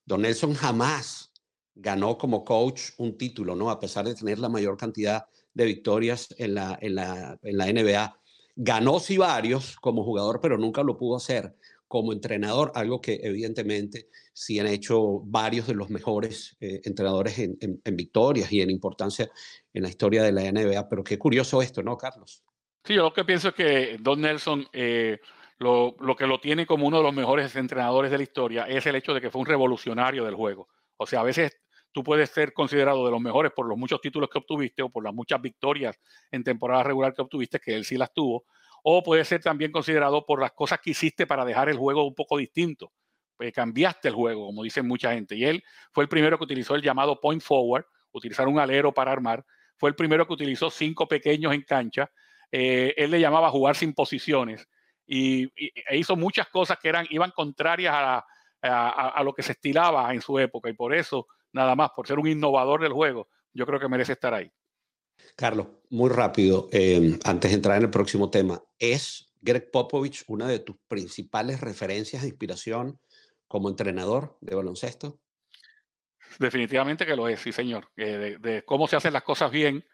Don 0.04 0.22
Nelson 0.22 0.54
jamás 0.54 1.32
ganó 1.74 2.16
como 2.16 2.44
coach 2.44 2.90
un 2.98 3.18
título, 3.18 3.54
¿no? 3.54 3.70
A 3.70 3.80
pesar 3.80 4.06
de 4.06 4.14
tener 4.14 4.38
la 4.38 4.48
mayor 4.48 4.76
cantidad 4.76 5.26
de 5.56 5.64
victorias 5.64 6.34
en 6.36 6.54
la, 6.54 6.78
en 6.82 6.94
la, 6.94 7.38
en 7.42 7.56
la 7.56 7.72
NBA. 7.72 8.20
Ganó 8.56 9.00
sí 9.00 9.16
varios 9.16 9.76
como 9.76 10.04
jugador, 10.04 10.38
pero 10.40 10.58
nunca 10.58 10.82
lo 10.82 10.98
pudo 10.98 11.16
hacer 11.16 11.56
como 11.88 12.12
entrenador, 12.12 12.72
algo 12.74 13.00
que 13.00 13.20
evidentemente 13.22 14.08
sí 14.34 14.58
han 14.58 14.66
hecho 14.66 15.20
varios 15.24 15.66
de 15.66 15.74
los 15.74 15.88
mejores 15.88 16.56
eh, 16.60 16.82
entrenadores 16.84 17.38
en, 17.38 17.80
victorias 17.96 18.52
y 18.52 18.60
en 18.60 18.70
importancia 18.70 19.30
en 19.72 19.82
la 19.82 19.88
historia 19.88 20.22
de 20.22 20.32
la 20.32 20.42
NBA. 20.42 20.88
Pero 20.90 21.02
qué 21.02 21.18
curioso 21.18 21.62
esto, 21.62 21.82
¿no, 21.82 21.96
Carlos? 21.96 22.44
Sí, 22.84 22.94
yo 22.94 23.02
lo 23.02 23.14
que 23.14 23.24
pienso 23.24 23.48
es 23.48 23.54
que 23.54 23.96
Don 23.98 24.20
Nelson 24.20 24.66
eh, 24.74 25.20
lo, 25.58 25.96
lo, 26.00 26.16
que 26.16 26.26
lo 26.26 26.38
tiene 26.38 26.66
como 26.66 26.86
uno 26.86 26.98
de 26.98 27.04
los 27.04 27.14
mejores 27.14 27.56
entrenadores 27.56 28.10
de 28.10 28.18
la 28.18 28.24
historia 28.24 28.64
es 28.64 28.84
el 28.84 28.96
hecho 28.96 29.14
de 29.14 29.22
que 29.22 29.30
fue 29.30 29.40
un 29.40 29.46
revolucionario 29.46 30.24
del 30.24 30.34
juego. 30.34 30.68
O 30.98 31.06
sea, 31.06 31.20
a 31.20 31.24
veces 31.24 31.56
tú 31.96 32.04
puedes 32.04 32.28
ser 32.28 32.52
considerado 32.52 33.06
de 33.06 33.10
los 33.10 33.22
mejores 33.22 33.52
por 33.52 33.66
los 33.66 33.78
muchos 33.78 34.02
títulos 34.02 34.28
que 34.28 34.36
obtuviste 34.36 34.82
o 34.82 34.90
por 34.90 35.02
las 35.02 35.14
muchas 35.14 35.40
victorias 35.40 35.98
en 36.30 36.44
temporada 36.44 36.82
regular 36.82 37.14
que 37.14 37.22
obtuviste, 37.22 37.58
que 37.58 37.74
él 37.74 37.86
sí 37.86 37.96
las 37.96 38.12
tuvo, 38.12 38.44
o 38.82 39.02
puede 39.02 39.24
ser 39.24 39.40
también 39.40 39.72
considerado 39.72 40.26
por 40.26 40.38
las 40.38 40.52
cosas 40.52 40.78
que 40.78 40.90
hiciste 40.90 41.26
para 41.26 41.42
dejar 41.42 41.70
el 41.70 41.78
juego 41.78 42.04
un 42.06 42.14
poco 42.14 42.36
distinto. 42.36 42.92
Pues 43.34 43.50
cambiaste 43.50 44.08
el 44.08 44.14
juego, 44.14 44.44
como 44.44 44.62
dicen 44.62 44.86
mucha 44.86 45.14
gente. 45.14 45.36
Y 45.36 45.46
él 45.46 45.64
fue 45.90 46.04
el 46.04 46.10
primero 46.10 46.36
que 46.36 46.44
utilizó 46.44 46.74
el 46.74 46.82
llamado 46.82 47.18
point 47.18 47.40
forward, 47.40 47.86
utilizar 48.12 48.46
un 48.46 48.58
alero 48.58 48.92
para 48.92 49.10
armar. 49.10 49.42
Fue 49.78 49.88
el 49.88 49.96
primero 49.96 50.26
que 50.26 50.34
utilizó 50.34 50.70
cinco 50.70 51.08
pequeños 51.08 51.54
en 51.54 51.62
cancha. 51.62 52.10
Eh, 52.52 52.92
él 52.98 53.10
le 53.10 53.20
llamaba 53.20 53.48
jugar 53.48 53.74
sin 53.74 53.94
posiciones. 53.94 54.68
Y, 55.06 55.44
e 55.56 55.96
hizo 55.96 56.14
muchas 56.14 56.46
cosas 56.48 56.78
que 56.78 56.90
eran, 56.90 57.06
iban 57.08 57.30
contrarias 57.30 57.94
a, 57.94 59.22
lo 59.24 59.32
que 59.32 59.42
se 59.42 59.52
estilaba 59.52 60.12
en 60.12 60.20
su 60.20 60.38
época. 60.38 60.68
Y 60.68 60.74
por 60.74 60.94
eso 60.94 61.26
nada 61.56 61.74
más 61.74 61.90
por 61.90 62.06
ser 62.06 62.18
un 62.18 62.28
innovador 62.28 62.80
del 62.80 62.92
juego, 62.92 63.28
yo 63.52 63.66
creo 63.66 63.80
que 63.80 63.88
merece 63.88 64.12
estar 64.12 64.32
ahí. 64.32 64.52
Carlos, 65.34 65.66
muy 65.90 66.10
rápido, 66.10 66.68
eh, 66.72 67.18
antes 67.24 67.50
de 67.50 67.56
entrar 67.56 67.76
en 67.78 67.84
el 67.84 67.90
próximo 67.90 68.30
tema, 68.30 68.62
¿es 68.78 69.32
Greg 69.40 69.70
Popovich 69.70 70.24
una 70.28 70.46
de 70.46 70.60
tus 70.60 70.76
principales 70.88 71.60
referencias 71.60 72.22
de 72.22 72.28
inspiración 72.28 73.00
como 73.48 73.68
entrenador 73.68 74.36
de 74.40 74.54
baloncesto? 74.54 75.18
Definitivamente 76.38 77.06
que 77.06 77.16
lo 77.16 77.28
es, 77.28 77.40
sí, 77.40 77.52
señor. 77.52 77.90
Eh, 77.96 78.36
de, 78.40 78.64
cómo 78.64 78.86
se 78.86 78.96
hacen 78.96 79.12
las 79.12 79.22
cosas 79.22 79.50
bien, 79.50 79.84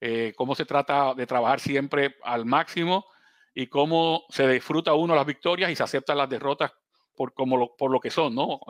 eh, 0.00 0.32
cómo 0.36 0.54
se 0.54 0.64
trata 0.64 1.14
de 1.14 1.26
trabajar 1.26 1.60
siempre 1.60 2.16
al 2.22 2.44
máximo 2.44 3.06
y 3.54 3.68
cómo 3.68 4.24
se 4.28 4.48
disfruta 4.48 4.94
uno 4.94 5.14
las 5.14 5.26
victorias 5.26 5.70
y 5.70 5.76
se 5.76 5.82
aceptan 5.82 6.18
las 6.18 6.28
derrotas 6.28 6.72
por, 7.14 7.32
como 7.32 7.76
por 7.76 7.90
lo 7.90 8.00
que 8.00 8.10
son, 8.10 8.34
¿no? 8.34 8.60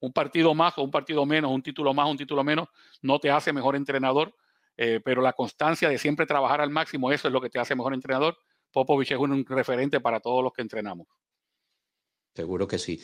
Un 0.00 0.12
partido 0.12 0.54
más 0.54 0.76
o 0.78 0.82
un 0.82 0.90
partido 0.90 1.26
menos, 1.26 1.50
un 1.50 1.62
título 1.62 1.92
más 1.94 2.08
un 2.08 2.16
título 2.16 2.44
menos, 2.44 2.68
no 3.02 3.18
te 3.18 3.30
hace 3.30 3.52
mejor 3.52 3.76
entrenador, 3.76 4.34
eh, 4.76 5.00
pero 5.04 5.22
la 5.22 5.32
constancia 5.32 5.88
de 5.88 5.98
siempre 5.98 6.26
trabajar 6.26 6.60
al 6.60 6.70
máximo, 6.70 7.10
eso 7.10 7.28
es 7.28 7.34
lo 7.34 7.40
que 7.40 7.50
te 7.50 7.58
hace 7.58 7.74
mejor 7.74 7.94
entrenador. 7.94 8.36
Popovich 8.70 9.12
es 9.12 9.18
un 9.18 9.44
referente 9.44 10.00
para 10.00 10.20
todos 10.20 10.42
los 10.42 10.52
que 10.52 10.62
entrenamos. 10.62 11.06
Seguro 12.34 12.68
que 12.68 12.78
sí. 12.78 13.02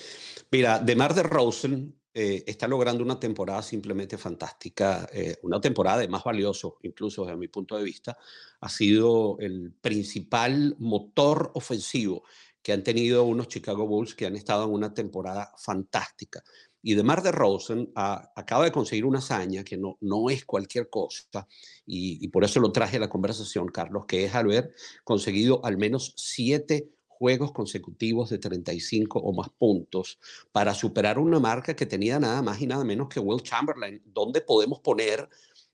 Mira, 0.53 0.79
DeMar 0.79 1.15
de 1.15 1.23
Rosen 1.25 2.01
eh, 2.13 2.45
está 2.47 2.69
logrando 2.69 3.03
una 3.03 3.19
temporada 3.19 3.61
simplemente 3.63 4.17
fantástica, 4.17 5.09
eh, 5.13 5.37
una 5.43 5.61
temporada 5.61 5.99
de 5.99 6.07
más 6.07 6.23
valioso, 6.23 6.79
incluso 6.83 7.25
desde 7.25 7.37
mi 7.37 7.49
punto 7.49 7.77
de 7.77 7.83
vista, 7.83 8.17
ha 8.61 8.69
sido 8.69 9.37
el 9.41 9.73
principal 9.81 10.77
motor 10.79 11.51
ofensivo 11.55 12.23
que 12.63 12.73
han 12.73 12.85
tenido 12.85 13.25
unos 13.25 13.49
Chicago 13.49 13.87
Bulls 13.87 14.15
que 14.15 14.27
han 14.27 14.37
estado 14.37 14.65
en 14.65 14.71
una 14.71 14.95
temporada 14.95 15.53
fantástica. 15.59 16.45
Y 16.87 16.95
DeMar 16.95 17.23
DeRozan 17.23 17.91
a, 17.95 18.31
acaba 18.37 18.64
de 18.64 18.71
conseguir 18.71 19.07
una 19.07 19.19
hazaña 19.19 19.64
que 19.64 19.79
no, 19.79 19.97
no 20.03 20.29
es 20.29 20.45
cualquier 20.45 20.91
cosa, 20.91 21.49
y, 21.87 22.29
por 22.29 22.45
eso 22.45 22.61
lo 22.61 22.73
traje 22.73 22.99
a 22.99 23.00
la 23.00 23.09
conversación, 23.09 23.69
Carlos, 23.69 24.05
que 24.07 24.26
es 24.26 24.35
haber 24.35 24.75
conseguido 25.03 25.64
al 25.64 25.79
menos 25.79 26.12
siete 26.17 26.91
juegos 27.09 27.53
consecutivos 27.53 28.29
de 28.29 28.38
35 28.38 29.19
o 29.19 29.33
más 29.33 29.49
puntos 29.49 30.19
para 30.53 30.75
superar 30.75 31.19
una 31.19 31.41
marca 31.41 31.75
que 31.75 31.87
tenía 31.87 32.19
nada 32.19 32.43
más 32.43 32.61
y 32.61 32.67
nada 32.67 32.85
menos 32.85 33.09
que 33.09 33.19
Will 33.19 33.43
Chamberlain. 33.43 34.03
¿Dónde 34.05 34.43
podemos 34.43 34.81
poner, 34.81 35.26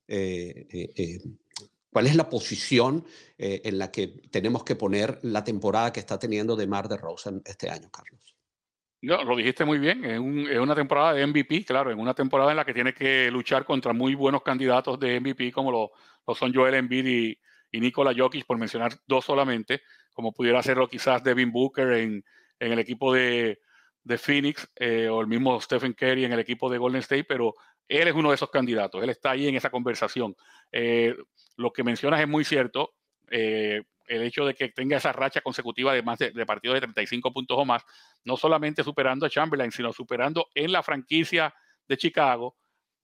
eh, 0.07 0.67
eh, 0.71 0.93
eh, 0.95 1.19
cuál 1.90 2.07
es 2.07 2.14
la 2.14 2.29
posición 2.29 3.05
en 3.37 3.79
la 3.79 3.90
que 3.90 4.09
tenemos 4.31 4.62
que 4.62 4.76
poner 4.76 5.19
la 5.23 5.43
temporada 5.43 5.93
que 5.93 5.99
está 5.99 6.21
teniendo 6.21 6.55
DeMar 6.55 6.88
DeRozan 6.88 7.43
este 7.45 7.69
año, 7.69 7.90
Carlos? 7.90 8.39
No, 9.02 9.25
lo 9.25 9.35
dijiste 9.35 9.64
muy 9.64 9.78
bien, 9.78 10.04
es, 10.04 10.19
una 10.19 10.75
temporada 10.75 11.14
de 11.14 11.26
MVP, 11.26 11.64
claro, 11.64 11.90
en 11.90 11.99
una 11.99 12.12
temporada 12.12 12.50
en 12.50 12.57
la 12.57 12.66
que 12.66 12.75
tiene 12.75 12.92
que 12.92 13.30
luchar 13.30 13.64
contra 13.64 13.95
muy 13.95 14.14
buenos 14.14 14.42
candidatos 14.42 15.00
de 15.00 15.19
MVP 15.19 15.52
como 15.52 15.73
lo, 15.73 16.35
son 16.35 16.52
Joel 16.52 16.75
Embiid 16.75 17.07
y, 17.07 17.38
y 17.73 17.80
Nikola 17.80 18.12
Jokic, 18.14 18.45
por 18.45 18.59
mencionar 18.59 18.92
dos 19.07 19.25
solamente, 19.25 19.80
como 20.12 20.33
pudiera 20.33 20.59
hacerlo 20.59 20.87
quizás 20.87 21.25
Devin 21.25 21.50
Booker 21.50 21.92
en, 21.92 22.25
el 22.59 22.78
equipo 22.78 23.12
de, 23.14 23.59
Phoenix 24.19 24.69
eh, 24.76 25.09
o 25.09 25.21
el 25.23 25.28
mismo 25.28 25.59
Stephen 25.61 25.95
Curry 25.95 26.25
en 26.25 26.33
el 26.33 26.40
equipo 26.40 26.69
de 26.69 26.78
Golden 26.78 27.00
State, 27.00 27.25
pero 27.25 27.54
él 27.88 28.09
es 28.09 28.14
uno 28.14 28.28
de 28.28 28.35
esos 28.35 28.50
candidatos, 28.50 29.02
él 29.02 29.09
está 29.09 29.30
ahí 29.30 29.49
en 29.49 29.54
esa 29.54 29.71
conversación. 29.71 30.37
Eh, 30.73 31.16
lo 31.57 31.73
que 31.73 31.85
mencionas 31.85 32.21
es 32.21 32.28
muy 32.28 32.45
cierto, 32.45 32.92
el 34.11 34.23
hecho 34.23 34.45
de 34.45 34.55
que 34.55 34.69
tenga 34.71 34.97
esa 34.97 35.12
racha 35.12 35.40
consecutiva 35.40 35.95
de 35.95 36.02
más 36.02 36.19
de, 36.19 36.33
de, 36.33 36.45
partidos 36.45 36.75
de 36.75 36.81
35 36.81 37.33
puntos 37.33 37.57
o 37.57 37.64
más, 37.64 37.85
no 38.25 38.37
solamente 38.37 38.83
superando 38.83 39.25
a 39.25 39.31
Chamberlain, 39.31 39.71
sino 39.71 39.93
superando 39.93 40.49
en 40.55 40.73
la 40.73 40.83
franquicia 40.83 41.55
de 41.87 41.97
Chicago, 41.97 42.57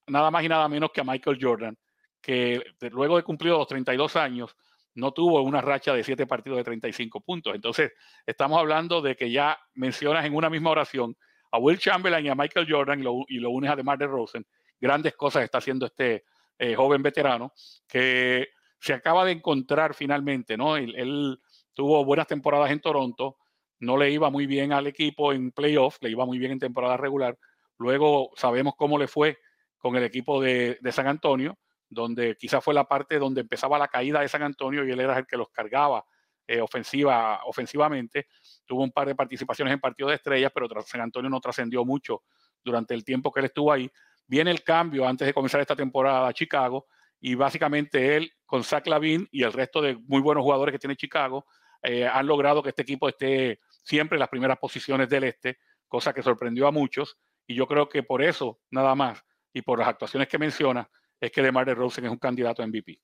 nada 0.09 0.31
más 0.31 0.43
y 0.45 0.49
nada 0.49 0.69
menos 0.69 0.91
que 0.93 1.01
a 1.01 1.05
Michael 1.05 1.39
Jordan, 1.41 1.79
que 2.21 2.61
luego 2.91 3.17
de 3.17 3.23
cumplir 3.23 3.53
los 3.53 3.69
32 3.69 4.17
años, 4.17 4.57
no 4.95 5.13
tuvo 5.13 5.43
una 5.43 5.61
racha 5.61 5.93
de 5.95 6.03
siete 6.03 6.27
partidos 6.27 6.59
de 6.59 6.65
35 6.65 7.21
puntos. 7.21 7.55
Entonces, 7.55 7.93
estamos 8.25 8.59
hablando 8.59 9.01
de 9.01 9.15
que 9.15 9.31
ya 9.31 9.57
mencionas 9.75 10.25
en 10.25 10.35
una 10.35 10.51
misma 10.51 10.71
oración 10.71 11.17
a 11.53 11.59
Will 11.59 11.79
Chamberlain 11.79 12.27
y 12.27 12.29
a 12.31 12.35
Michael 12.35 12.67
Jordan 12.69 13.01
y 13.29 13.39
lo, 13.39 13.51
unes 13.51 13.71
a 13.71 13.77
DeMar 13.77 13.99
DeRozan. 13.99 14.45
Grandes 14.81 15.15
cosas 15.15 15.45
está 15.45 15.59
haciendo 15.59 15.87
este 15.87 16.25
eh, 16.59 16.75
joven 16.75 17.03
veterano 17.03 17.53
que 17.87 18.49
se 18.87 18.95
acaba 18.95 19.25
de 19.25 19.33
encontrar 19.33 19.95
finalmente, 19.95 20.57
¿no? 20.57 20.77
Él, 20.77 21.41
tuvo 21.75 22.05
buenas 22.07 22.27
temporadas 22.27 22.71
en 22.71 22.81
Toronto, 22.81 23.37
no 23.81 23.99
le 23.99 24.11
iba 24.11 24.31
muy 24.31 24.47
bien 24.47 24.73
al 24.73 24.87
equipo 24.87 25.33
en 25.35 25.53
playoffs, 25.53 25.99
le 26.01 26.09
iba 26.09 26.25
muy 26.25 26.39
bien 26.39 26.53
en 26.53 26.59
temporada 26.59 26.97
regular. 26.97 27.39
Luego 27.77 28.31
sabemos 28.35 28.75
cómo 28.77 28.99
le 28.99 29.07
fue 29.07 29.39
con 29.77 29.95
el 29.97 30.03
equipo 30.03 30.41
de 30.41 30.79
San 30.91 31.07
Antonio 31.07 31.59
donde 31.89 32.37
quizás 32.37 32.63
fue 32.63 32.75
la 32.75 32.85
parte 32.85 33.19
donde 33.19 33.43
empezaba 33.43 33.79
la 33.79 33.89
caída 33.89 34.21
de 34.21 34.29
San 34.29 34.43
Antonio 34.43 34.85
y 34.85 34.91
él 34.91 35.01
era 35.01 35.19
el 35.19 35.27
que 35.27 35.37
los 35.37 35.51
cargaba 35.51 36.05
eh, 36.47 36.61
ofensiva, 36.61 37.41
ofensivamente. 37.45 38.29
Tuvo 38.65 38.83
un 38.83 38.93
par 38.93 39.07
de 39.07 39.15
participaciones 39.15 39.75
en 39.75 39.81
partidos 39.81 40.11
de 40.11 40.17
estrellas, 40.17 40.53
pero 40.55 40.69
San 40.83 41.01
Antonio 41.01 41.31
no 41.31 41.41
trascendió 41.41 41.85
mucho 41.85 42.23
durante 42.63 42.95
el 42.95 43.05
tiempo 43.05 43.33
que 43.33 43.41
él 43.41 43.47
estuvo 43.47 43.73
ahí. 43.73 43.91
Viene 44.27 44.51
el 44.51 44.63
cambio 44.63 45.07
antes 45.07 45.27
de 45.27 45.35
comenzar 45.35 45.61
esta 45.61 45.77
temporada 45.77 46.29
a 46.29 46.33
Chicago 46.33 46.87
y 47.21 47.35
básicamente 47.35 48.17
él 48.17 48.33
con 48.45 48.65
Zach 48.65 48.87
Lavin 48.87 49.29
y 49.31 49.43
el 49.43 49.53
resto 49.53 49.81
de 49.81 49.97
muy 50.07 50.21
buenos 50.21 50.43
jugadores 50.43 50.73
que 50.73 50.79
tiene 50.79 50.97
Chicago 50.97 51.47
eh, 51.83 52.07
han 52.07 52.27
logrado 52.27 52.63
que 52.63 52.71
este 52.71 52.83
equipo 52.83 53.09
esté 53.09 53.61
siempre 53.83 54.17
en 54.17 54.21
las 54.21 54.29
primeras 54.29 54.59
posiciones 54.59 55.09
del 55.09 55.25
este, 55.25 55.59
cosa 55.89 56.13
que 56.13 56.23
sorprendió 56.23 56.67
a 56.67 56.73
muchos 56.73 57.19
y 57.47 57.55
yo 57.55 57.67
creo 57.67 57.89
que 57.89 58.03
por 58.03 58.23
eso 58.23 58.61
nada 58.71 58.95
más 58.95 59.23
y 59.53 59.63
por 59.63 59.79
las 59.79 59.89
actuaciones 59.89 60.29
que 60.29 60.39
menciona, 60.39 60.91
es 61.19 61.31
que 61.31 61.41
DeMar 61.41 61.65
DeRozan 61.65 62.05
es 62.05 62.11
un 62.11 62.19
candidato 62.19 62.63
a 62.63 62.67
MVP. 62.67 63.01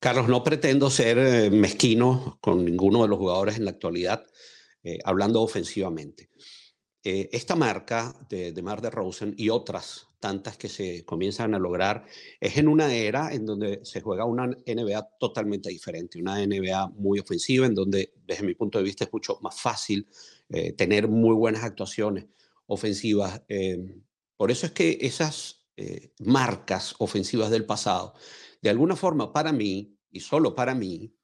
Carlos, 0.00 0.26
no 0.26 0.42
pretendo 0.42 0.90
ser 0.90 1.16
eh, 1.18 1.50
mezquino 1.50 2.38
con 2.40 2.64
ninguno 2.64 3.02
de 3.02 3.08
los 3.08 3.18
jugadores 3.18 3.56
en 3.56 3.64
la 3.64 3.70
actualidad, 3.70 4.26
eh, 4.82 4.98
hablando 5.04 5.40
ofensivamente. 5.42 6.30
Esta 7.04 7.56
marca 7.56 8.14
de 8.28 8.52
DeMar 8.52 8.80
DeRozan 8.80 9.34
y 9.36 9.48
otras 9.48 10.11
tantas 10.22 10.56
que 10.56 10.70
se 10.70 11.04
comienzan 11.04 11.54
a 11.54 11.58
lograr 11.58 12.06
es 12.40 12.56
en 12.56 12.68
una 12.68 12.94
era 12.94 13.34
en 13.34 13.44
donde 13.44 13.80
se 13.84 14.00
juega 14.00 14.24
una 14.24 14.46
NBA 14.46 15.16
totalmente 15.18 15.68
diferente, 15.68 16.18
una 16.18 16.38
NBA 16.46 16.92
muy 16.94 17.18
ofensiva, 17.18 17.66
en 17.66 17.74
donde 17.74 18.14
desde 18.24 18.46
mi 18.46 18.54
punto 18.54 18.78
de 18.78 18.84
vista 18.84 19.04
es 19.04 19.12
mucho 19.12 19.38
más 19.42 19.60
fácil 19.60 20.06
tener 20.76 21.08
muy 21.08 21.34
buenas 21.34 21.64
actuaciones 21.64 22.26
ofensivas. 22.66 23.42
por 24.36 24.50
eso 24.50 24.66
es 24.66 24.72
que 24.72 24.98
esas 25.00 25.62
eh, 25.74 26.12
marcas 26.18 26.94
ofensivas 26.98 27.50
del 27.50 27.64
pasado, 27.64 28.14
de 28.60 28.68
alguna 28.68 28.94
forma 28.94 29.32
para 29.32 29.52
mí, 29.52 29.96
y 30.10 30.20
solo 30.20 30.54
para 30.54 30.74
mí, 30.74 31.14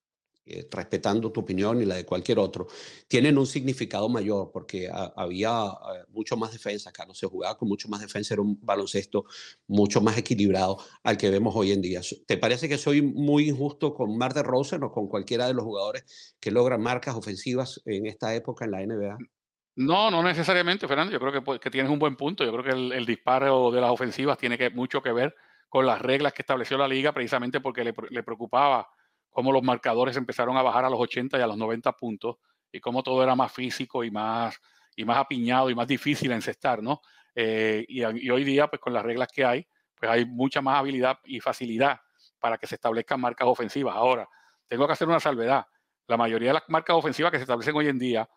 eh, 0.49 0.69
respetando 0.71 1.31
tu 1.31 1.40
opinión 1.40 1.81
y 1.83 1.85
la 1.85 1.97
de 1.97 2.05
cualquier 2.05 2.38
otro, 2.38 2.67
tienen 3.07 3.38
un 3.38 3.47
significado 3.47 4.09
mayor 4.09 4.50
porque 4.52 4.90
había 5.17 5.67
eh, 5.67 6.05
mucho 6.11 6.37
más 6.37 6.52
defensa, 6.52 6.93
Carlos, 6.93 7.19
se 7.19 7.26
jugaba 7.26 7.57
con 7.57 7.69
mucho 7.69 7.88
más 7.88 8.00
defensa, 8.00 8.35
era 8.35 8.43
un 8.43 8.59
baloncesto 8.62 9.25
mucho 9.67 10.00
más 10.00 10.17
equilibrado 10.19 10.78
al 11.02 11.17
que 11.17 11.31
vemos 11.31 11.55
hoy 11.57 11.73
en 11.73 11.83
día. 11.83 12.00
¿Te 12.26 12.37
parece 12.37 12.69
que 12.69 12.78
soy 12.78 13.02
muy 13.02 13.49
injusto 13.49 13.95
con 13.95 14.17
Mar 14.17 14.35
de 14.35 14.43
Rosen 14.43 14.83
o 14.83 14.93
con 14.93 15.09
cualquiera 15.09 15.47
de 15.47 15.55
los 15.55 15.64
jugadores 15.64 16.35
que 16.40 16.50
logran 16.50 16.81
marcas 16.81 17.14
ofensivas 17.14 17.81
en 17.85 18.07
esta 18.07 18.35
época 18.35 18.64
en 18.64 18.71
la 18.71 18.87
NBA? 18.87 19.19
No, 19.78 20.11
no 20.11 20.25
necesariamente, 20.25 20.88
Fernando. 20.88 21.12
Yo 21.12 21.21
creo 21.21 21.33
que, 21.33 21.61
que 21.61 21.71
tienes 21.71 21.90
un 21.90 22.00
buen 22.00 22.17
punto. 22.17 22.45
Yo 22.45 22.50
creo 22.50 22.64
que 22.64 22.97
el, 22.97 23.07
disparo 23.07 23.71
de 23.71 23.81
las 23.81 23.90
ofensivas 23.90 24.37
tiene 24.37 24.59
que, 24.59 24.71
mucho 24.71 25.00
que 25.00 25.12
ver 25.12 25.37
con 25.69 25.87
las 25.87 26.02
reglas 26.02 26.33
que 26.33 26.43
estableció 26.43 26.76
la 26.76 26.88
liga, 26.88 27.12
precisamente 27.12 27.61
porque 27.61 27.85
le, 27.85 28.23
preocupaba 28.25 28.88
cómo 29.38 29.52
los 29.52 29.62
marcadores 29.62 30.16
empezaron 30.16 30.57
a 30.57 30.62
bajar 30.62 30.85
a 30.85 30.90
los 30.90 30.99
80 30.99 31.38
y 31.38 31.40
a 31.40 31.47
los 31.47 31.57
90 31.57 31.92
puntos 31.92 32.38
y 32.73 32.80
cómo 32.80 33.04
todo 33.04 33.23
era 33.23 33.37
más 33.37 33.52
físico 33.52 34.02
y 34.02 34.11
más, 34.11 34.61
y 34.97 35.04
más 35.04 35.16
apiñado 35.16 35.71
y 35.71 35.76
más 35.76 35.87
difícil 35.87 36.33
encestar, 36.33 36.83
¿no? 36.83 37.00
Eh, 37.37 37.85
y, 37.87 38.02
hoy 38.02 38.42
día, 38.42 38.66
pues 38.66 38.80
con 38.80 38.92
las 38.92 39.04
reglas 39.04 39.28
que 39.33 39.45
hay, 39.45 39.64
pues 39.95 40.11
hay 40.11 40.26
mucha 40.26 40.61
más 40.61 40.80
habilidad 40.80 41.21
y 41.23 41.38
facilidad 41.38 42.00
para 42.40 42.59
que 42.59 42.66
se 42.66 42.75
establezcan 42.75 43.21
marcas 43.21 43.47
ofensivas. 43.47 43.95
Ahora, 43.95 44.28
tengo 44.66 44.88
que 44.88 44.95
hacer 44.95 45.07
una 45.07 45.21
salvedad. 45.21 45.64
La 46.09 46.16
mayoría 46.16 46.49
de 46.49 46.54
las 46.54 46.64
marcas 46.66 46.97
ofensivas 46.97 47.30
que 47.30 47.38
se 47.38 47.42
establecen 47.42 47.76
hoy 47.76 47.87
en 47.87 47.99
día 48.00 48.28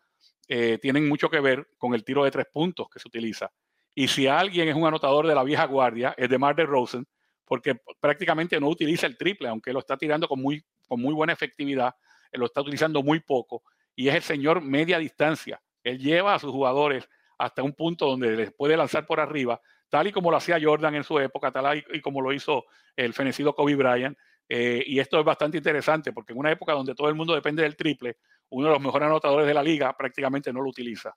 eh, 0.46 0.78
tienen 0.80 1.08
mucho 1.08 1.28
que 1.28 1.40
ver 1.40 1.68
con 1.78 1.94
el 1.94 2.04
tiro 2.04 2.22
de 2.22 2.30
tres 2.30 2.46
puntos 2.46 2.86
que 2.88 3.00
se 3.00 3.08
utiliza. 3.08 3.50
Y 3.92 4.06
si 4.06 4.28
alguien 4.28 4.68
es 4.68 4.76
un 4.76 4.86
anotador 4.86 5.26
de 5.26 5.34
la 5.34 5.42
vieja 5.42 5.64
guardia, 5.66 6.14
es 6.16 6.28
de 6.28 6.38
Mar 6.38 6.54
de 6.54 6.64
Rosen, 6.64 7.08
porque 7.44 7.74
prácticamente 7.98 8.60
no 8.60 8.68
utiliza 8.68 9.08
el 9.08 9.16
triple, 9.18 9.48
aunque 9.48 9.72
lo 9.72 9.80
está 9.80 9.96
tirando 9.96 10.28
con 10.28 10.40
muy, 10.40 10.64
con 10.92 11.00
muy 11.00 11.14
buena 11.14 11.32
efectividad, 11.32 11.94
lo 12.32 12.44
está 12.44 12.60
utilizando 12.60 13.02
muy 13.02 13.20
poco, 13.20 13.62
y 13.96 14.08
es 14.08 14.14
el 14.14 14.20
señor 14.20 14.60
media 14.60 14.98
distancia. 14.98 15.62
Él 15.82 15.98
lleva 15.98 16.34
a 16.34 16.38
sus 16.38 16.50
jugadores 16.50 17.08
hasta 17.38 17.62
un 17.62 17.72
punto 17.72 18.04
donde 18.04 18.36
les 18.36 18.52
puede 18.52 18.76
lanzar 18.76 19.06
por 19.06 19.18
arriba, 19.18 19.58
tal 19.88 20.08
y 20.08 20.12
como 20.12 20.30
lo 20.30 20.36
hacía 20.36 20.60
Jordan 20.62 20.94
en 20.94 21.02
su 21.02 21.18
época, 21.18 21.50
tal 21.50 21.82
y 21.94 22.00
como 22.02 22.20
lo 22.20 22.30
hizo 22.30 22.66
el 22.94 23.14
fenecido 23.14 23.54
Kobe 23.54 23.74
Bryant. 23.74 24.18
Eh, 24.46 24.84
y 24.86 24.98
esto 24.98 25.18
es 25.18 25.24
bastante 25.24 25.56
interesante 25.56 26.12
porque 26.12 26.34
en 26.34 26.40
una 26.40 26.52
época 26.52 26.74
donde 26.74 26.94
todo 26.94 27.08
el 27.08 27.14
mundo 27.14 27.34
depende 27.34 27.62
del 27.62 27.74
triple, 27.74 28.18
uno 28.50 28.66
de 28.66 28.74
los 28.74 28.82
mejores 28.82 29.06
anotadores 29.06 29.46
de 29.46 29.54
la 29.54 29.62
liga 29.62 29.96
prácticamente 29.96 30.52
no 30.52 30.60
lo 30.60 30.68
utiliza. 30.68 31.16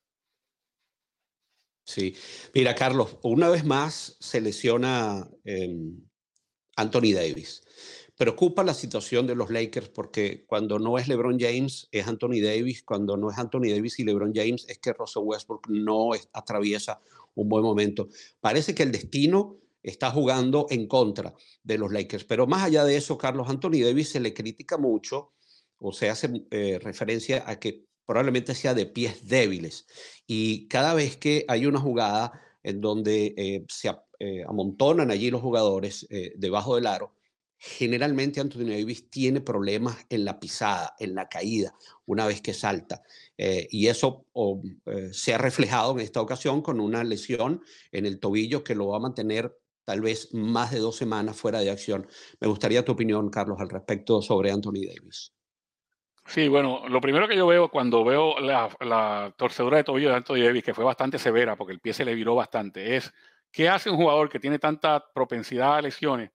Sí, 1.83 2.15
mira 2.53 2.73
Carlos, 2.73 3.17
una 3.23 3.49
vez 3.49 3.65
más 3.65 4.15
se 4.21 4.39
lesiona 4.39 5.27
em, 5.43 5.99
Anthony 6.77 7.11
Davis. 7.13 7.61
Preocupa 8.17 8.63
la 8.63 8.73
situación 8.73 9.27
de 9.27 9.35
los 9.35 9.49
Lakers 9.49 9.89
porque 9.89 10.45
cuando 10.47 10.79
no 10.79 10.97
es 10.97 11.09
LeBron 11.09 11.37
James 11.37 11.89
es 11.91 12.07
Anthony 12.07 12.39
Davis, 12.41 12.81
cuando 12.83 13.17
no 13.17 13.29
es 13.29 13.37
Anthony 13.37 13.69
Davis 13.69 13.99
y 13.99 14.05
LeBron 14.05 14.31
James 14.33 14.65
es 14.69 14.79
que 14.79 14.93
Russell 14.93 15.23
Westbrook 15.25 15.67
no 15.67 16.11
atraviesa 16.31 17.01
un 17.33 17.49
buen 17.49 17.63
momento. 17.63 18.07
Parece 18.39 18.73
que 18.73 18.83
el 18.83 18.93
destino 18.93 19.57
está 19.83 20.11
jugando 20.11 20.65
en 20.69 20.87
contra 20.87 21.33
de 21.61 21.77
los 21.77 21.91
Lakers, 21.91 22.23
pero 22.23 22.47
más 22.47 22.63
allá 22.63 22.85
de 22.85 22.95
eso, 22.95 23.17
Carlos 23.17 23.49
Anthony 23.49 23.81
Davis 23.83 24.09
se 24.09 24.21
le 24.21 24.33
critica 24.33 24.77
mucho 24.77 25.33
o 25.77 25.91
se 25.91 26.09
hace 26.09 26.45
eh, 26.51 26.79
referencia 26.81 27.43
a 27.45 27.59
que 27.59 27.85
probablemente 28.05 28.55
sea 28.55 28.73
de 28.73 28.85
pies 28.85 29.27
débiles. 29.27 29.87
Y 30.25 30.67
cada 30.69 30.93
vez 30.93 31.17
que 31.17 31.43
hay 31.49 31.65
una 31.65 31.81
jugada 31.81 32.31
en 32.63 32.79
donde 32.79 33.33
eh, 33.37 33.65
se 33.67 33.91
eh, 34.19 34.43
amontonan 34.47 35.11
allí 35.11 35.29
los 35.29 35.41
jugadores 35.41 36.07
debajo 36.35 36.75
del 36.75 36.87
aro, 36.87 37.13
generalmente 37.57 38.39
Anthony 38.39 38.69
Davis 38.69 39.09
tiene 39.09 39.41
problemas 39.41 40.05
en 40.09 40.25
la 40.25 40.39
pisada, 40.39 40.95
en 40.99 41.15
la 41.15 41.27
caída, 41.27 41.73
una 42.05 42.25
vez 42.25 42.41
que 42.41 42.53
salta. 42.53 43.01
y 43.37 43.87
eso 43.87 44.25
se 45.11 45.33
ha 45.33 45.37
reflejado 45.37 45.93
en 45.93 45.99
esta 45.99 46.21
ocasión 46.21 46.61
con 46.61 46.79
una 46.79 47.03
lesión 47.03 47.61
en 47.91 48.05
el 48.05 48.19
tobillo 48.19 48.63
que 48.63 48.75
lo 48.75 48.87
va 48.87 48.97
a 48.97 49.01
mantener 49.01 49.57
tal 49.85 50.01
vez 50.01 50.33
más 50.33 50.71
de 50.71 50.79
dos 50.79 50.97
semanas 50.97 51.37
fuera 51.37 51.59
de 51.59 51.69
acción. 51.69 52.07
Me 52.39 52.47
gustaría 52.47 52.83
tu 52.83 52.91
opinión, 52.91 53.29
Carlos, 53.29 53.59
al 53.59 53.69
respecto 53.69 54.21
sobre 54.21 54.51
Anthony 54.51 54.85
Davis. 54.87 55.31
Sí, 56.27 56.47
bueno, 56.47 56.87
lo 56.89 56.99
primero 56.99 57.27
que 57.27 57.37
yo 57.37 57.45
veo 57.45 57.69
cuando 57.69 58.03
veo 58.03 58.39
la, 58.39 59.33
torcedura 59.37 59.77
de 59.77 59.83
tobillo 59.83 60.09
de 60.09 60.15
Anthony 60.15 60.43
Davis, 60.43 60.63
que 60.63 60.73
fue 60.73 60.83
bastante 60.83 61.19
severa 61.19 61.55
porque 61.55 61.73
el 61.73 61.79
pie 61.79 61.93
se 61.93 62.03
le 62.03 62.15
viró 62.15 62.33
bastante, 62.33 62.95
es 62.95 63.13
¿qué 63.51 63.69
hace 63.69 63.91
un 63.91 63.97
jugador 63.97 64.27
que 64.27 64.39
tiene 64.39 64.57
tanta 64.57 65.05
propensidad 65.13 65.75
a 65.75 65.81
lesiones 65.83 66.31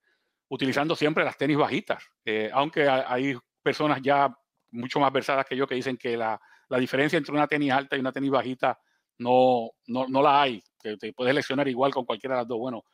utilizando 0.51 0.95
siempre 0.95 1.25
las 1.25 1.39
tenis 1.39 1.57
bajitas? 1.57 2.05
Eh, 2.25 2.51
aunque 2.53 2.87
hay 2.89 3.35
personas 3.63 4.01
ya 4.03 4.31
mucho 4.71 5.01
más 5.01 5.13
versadas 5.13 5.47
que 5.47 5.57
yo 5.57 5.67
que 5.67 5.75
dicen 5.75 5.97
que 5.97 6.17
la, 6.17 6.39
diferencia 6.79 7.17
entre 7.17 7.33
una 7.33 7.49
tenis 7.49 7.73
alta 7.73 7.97
y 7.97 8.01
una 8.01 8.13
tenis 8.13 8.31
bajita 8.31 8.79
no, 9.19 9.71
no, 9.87 10.23
la 10.23 10.43
hay, 10.43 10.63
que 10.81 10.97
te 10.97 11.13
puedes 11.13 11.35
lesionar 11.35 11.67
igual 11.67 11.93
con 11.93 12.05
cualquiera 12.05 12.37
de 12.37 12.43
las 12.43 12.49
dos. 12.49 12.59
Bueno, 12.59 12.85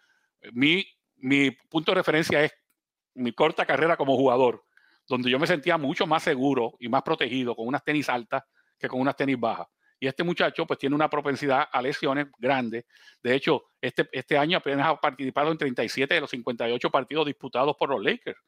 mi, 0.52 0.84
mi 1.16 1.50
punto 1.50 1.92
de 1.92 1.96
referencia 1.96 2.42
es 2.42 2.52
mi 3.14 3.32
corta 3.32 3.66
carrera 3.66 3.96
como 3.96 4.16
jugador 4.16 4.64
donde 5.08 5.30
yo 5.30 5.38
me 5.38 5.46
sentía 5.46 5.78
mucho 5.78 6.06
más 6.06 6.22
seguro 6.22 6.74
y 6.80 6.88
más 6.88 7.02
protegido 7.02 7.54
con 7.54 7.66
unas 7.66 7.84
tenis 7.84 8.08
altas 8.08 8.42
que 8.78 8.88
con 8.88 9.00
unas 9.00 9.16
tenis 9.16 9.38
bajas. 9.38 9.66
Y 9.98 10.06
este 10.06 10.24
muchacho 10.24 10.66
pues 10.66 10.78
tiene 10.78 10.94
una 10.94 11.08
propensidad 11.08 11.68
a 11.70 11.82
lesiones 11.82 12.26
grandes. 12.38 12.84
De 13.22 13.34
hecho, 13.34 13.64
este, 13.80 14.08
este 14.12 14.36
año 14.36 14.58
apenas 14.58 14.86
ha 14.86 14.96
participado 14.96 15.50
en 15.50 15.58
37 15.58 16.14
de 16.14 16.20
los 16.20 16.30
58 16.30 16.90
partidos 16.90 17.26
disputados 17.26 17.76
por 17.78 17.90
los 17.90 18.02
Lakers. 18.02 18.38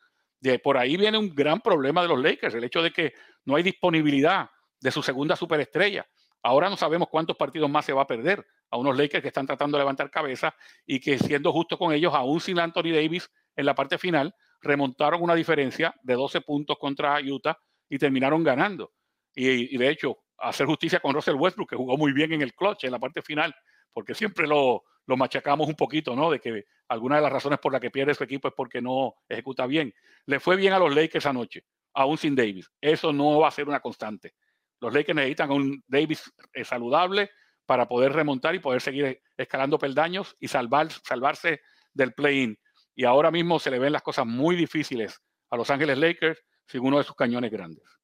De 0.40 0.58
por 0.58 0.76
ahí 0.76 0.96
viene 0.96 1.18
un 1.18 1.34
gran 1.34 1.60
problema 1.60 2.02
de 2.02 2.08
los 2.08 2.20
Lakers, 2.20 2.54
el 2.54 2.64
hecho 2.64 2.82
de 2.82 2.92
que 2.92 3.14
no 3.44 3.56
hay 3.56 3.62
disponibilidad 3.62 4.50
de 4.80 4.90
su 4.90 5.02
segunda 5.02 5.36
superestrella. 5.36 6.06
Ahora 6.42 6.68
no 6.70 6.76
sabemos 6.76 7.08
cuántos 7.08 7.36
partidos 7.36 7.68
más 7.68 7.84
se 7.84 7.92
va 7.92 8.02
a 8.02 8.06
perder 8.06 8.46
a 8.70 8.76
unos 8.76 8.96
Lakers 8.96 9.22
que 9.22 9.28
están 9.28 9.46
tratando 9.46 9.76
de 9.76 9.82
levantar 9.82 10.10
cabeza 10.10 10.54
y 10.86 11.00
que 11.00 11.18
siendo 11.18 11.52
justo 11.52 11.78
con 11.78 11.92
ellos, 11.92 12.14
aún 12.14 12.40
sin 12.40 12.60
Anthony 12.60 12.92
Davis 12.92 13.30
en 13.56 13.66
la 13.66 13.74
parte 13.74 13.98
final, 13.98 14.34
remontaron 14.60 15.22
una 15.22 15.34
diferencia 15.34 15.94
de 16.02 16.14
12 16.14 16.42
puntos 16.42 16.76
contra 16.78 17.18
Utah 17.20 17.58
y 17.88 17.98
terminaron 17.98 18.44
ganando. 18.44 18.92
Y, 19.34 19.76
de 19.76 19.88
hecho, 19.88 20.18
hacer 20.38 20.66
justicia 20.66 21.00
con 21.00 21.14
Russell 21.14 21.34
Westbrook, 21.34 21.70
que 21.70 21.76
jugó 21.76 21.96
muy 21.96 22.12
bien 22.12 22.32
en 22.32 22.42
el 22.42 22.54
clutch, 22.54 22.84
en 22.84 22.92
la 22.92 22.98
parte 22.98 23.22
final, 23.22 23.54
porque 23.92 24.14
siempre 24.14 24.46
lo, 24.46 24.84
lo 25.06 25.16
machacamos 25.16 25.68
un 25.68 25.74
poquito, 25.74 26.14
¿no? 26.14 26.30
De 26.30 26.38
que 26.38 26.66
alguna 26.88 27.16
de 27.16 27.22
las 27.22 27.32
razones 27.32 27.58
por 27.58 27.72
las 27.72 27.80
que 27.80 27.90
pierde 27.90 28.14
su 28.14 28.24
equipo 28.24 28.48
es 28.48 28.54
porque 28.54 28.80
no 28.80 29.14
ejecuta 29.28 29.66
bien. 29.66 29.92
Le 30.26 30.38
fue 30.38 30.56
bien 30.56 30.74
a 30.74 30.78
los 30.78 30.94
Lakers 30.94 31.26
anoche, 31.26 31.64
aún 31.94 32.18
sin 32.18 32.34
Davis. 32.34 32.70
Eso 32.80 33.12
no 33.12 33.40
va 33.40 33.48
a 33.48 33.52
ser 33.52 33.68
una 33.68 33.80
constante. 33.80 34.34
Los 34.80 34.92
Lakers 34.92 35.16
necesitan 35.16 35.50
un 35.50 35.82
Davis 35.86 36.30
eh, 36.52 36.64
saludable 36.64 37.30
para 37.66 37.88
poder 37.88 38.12
remontar 38.12 38.54
y 38.54 38.60
poder 38.60 38.80
seguir 38.80 39.20
escalando 39.36 39.78
peldaños 39.78 40.36
y 40.40 40.48
salvar, 40.48 40.90
salvarse 40.90 41.62
del 41.92 42.12
play-in. 42.12 42.58
Y 42.94 43.04
ahora 43.04 43.30
mismo 43.30 43.58
se 43.58 43.70
le 43.70 43.78
ven 43.78 43.92
las 43.92 44.02
cosas 44.02 44.26
muy 44.26 44.56
difíciles 44.56 45.20
a 45.50 45.56
Los 45.56 45.70
Ángeles 45.70 45.98
Lakers 45.98 46.42
sin 46.66 46.84
uno 46.84 46.98
de 46.98 47.04
sus 47.04 47.14
cañones 47.14 47.50
grandes. 47.50 47.97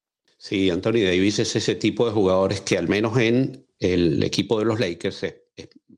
Sí, 0.46 0.68
Anthony 0.68 1.00
Davis 1.02 1.38
es 1.38 1.56
ese 1.56 1.74
tipo 1.76 2.04
de 2.04 2.12
jugadores 2.12 2.60
que 2.60 2.76
al 2.76 2.86
menos 2.86 3.16
en 3.16 3.66
el 3.78 4.22
equipo 4.22 4.58
de 4.58 4.66
los 4.66 4.78
Lakers 4.78 5.22
es, 5.22 5.36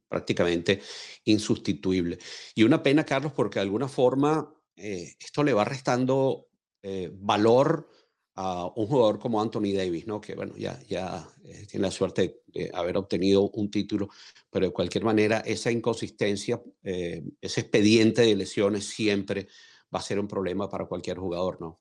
prácticamente 0.07 0.81
insustituible. 1.25 2.17
Y 2.55 2.63
una 2.63 2.81
pena, 2.81 3.05
Carlos, 3.05 3.33
porque 3.33 3.59
de 3.59 3.65
alguna 3.65 3.89
forma 3.89 4.55
eh, 4.77 5.17
esto 5.19 5.43
le 5.43 5.53
va 5.53 5.65
restando 5.65 6.47
eh, 6.81 7.11
valor 7.13 7.91
a 8.37 8.67
un 8.67 8.87
jugador 8.87 9.19
como 9.19 9.43
Anthony 9.43 9.73
Davis, 9.75 10.07
¿no? 10.07 10.21
que 10.21 10.37
bueno, 10.37 10.55
ya, 10.57 10.79
ya 10.89 11.29
eh, 11.43 11.67
tiene 11.69 11.87
la 11.89 11.91
suerte 11.91 12.43
de 12.47 12.71
haber 12.73 12.99
obtenido 12.99 13.51
un 13.51 13.69
título, 13.69 14.11
pero 14.49 14.67
de 14.67 14.73
cualquier 14.73 15.03
manera 15.03 15.41
esa 15.41 15.73
inconsistencia, 15.73 16.63
ese 16.85 17.61
expediente 17.63 18.23
de 18.23 18.37
lesiones 18.37 18.85
siempre 18.85 19.49
va 19.93 19.99
a 19.99 20.03
ser 20.03 20.21
un 20.21 20.29
problema 20.29 20.71
para 20.71 20.87
cualquier 20.87 21.19
jugador, 21.19 21.61
¿no? 21.61 21.81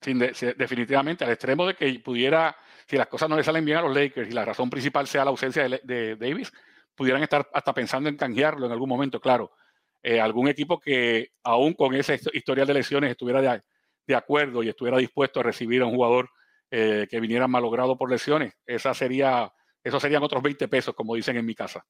Definitivamente, 0.00 1.24
al 1.24 1.30
extremo 1.30 1.66
de 1.66 1.74
que 1.74 2.00
pudiera, 2.00 2.56
si 2.86 2.96
las 2.96 3.06
cosas 3.06 3.28
no 3.28 3.36
le 3.36 3.44
salen 3.44 3.64
bien 3.64 3.78
a 3.78 3.82
los 3.82 3.94
Lakers 3.94 4.28
y 4.28 4.32
la 4.32 4.44
razón 4.44 4.70
principal 4.70 5.06
sea 5.06 5.24
la 5.24 5.30
ausencia 5.30 5.68
de, 5.68 6.16
Davis, 6.16 6.52
pudieran 6.94 7.22
estar 7.22 7.48
hasta 7.52 7.74
pensando 7.74 8.08
en 8.08 8.16
canjearlo 8.16 8.66
en 8.66 8.72
algún 8.72 8.88
momento, 8.88 9.20
claro. 9.20 9.52
Eh, 10.02 10.20
algún 10.20 10.48
equipo 10.48 10.78
que 10.78 11.32
aún 11.42 11.74
con 11.74 11.94
esa 11.94 12.14
historial 12.32 12.66
de 12.66 12.74
lesiones 12.74 13.10
estuviera 13.10 13.62
de, 14.06 14.14
acuerdo 14.14 14.62
y 14.62 14.68
estuviera 14.68 14.98
dispuesto 14.98 15.40
a 15.40 15.42
recibir 15.42 15.82
a 15.82 15.86
un 15.86 15.94
jugador 15.96 16.30
eh, 16.70 17.08
que 17.10 17.18
viniera 17.18 17.48
malogrado 17.48 17.98
por 17.98 18.08
lesiones, 18.08 18.54
esa 18.66 18.94
sería, 18.94 19.52
esos 19.82 20.00
serían 20.00 20.22
otros 20.22 20.42
20 20.42 20.68
pesos, 20.68 20.94
como 20.94 21.16
dicen 21.16 21.36
en 21.36 21.46
mi 21.46 21.54
casa. 21.54 21.84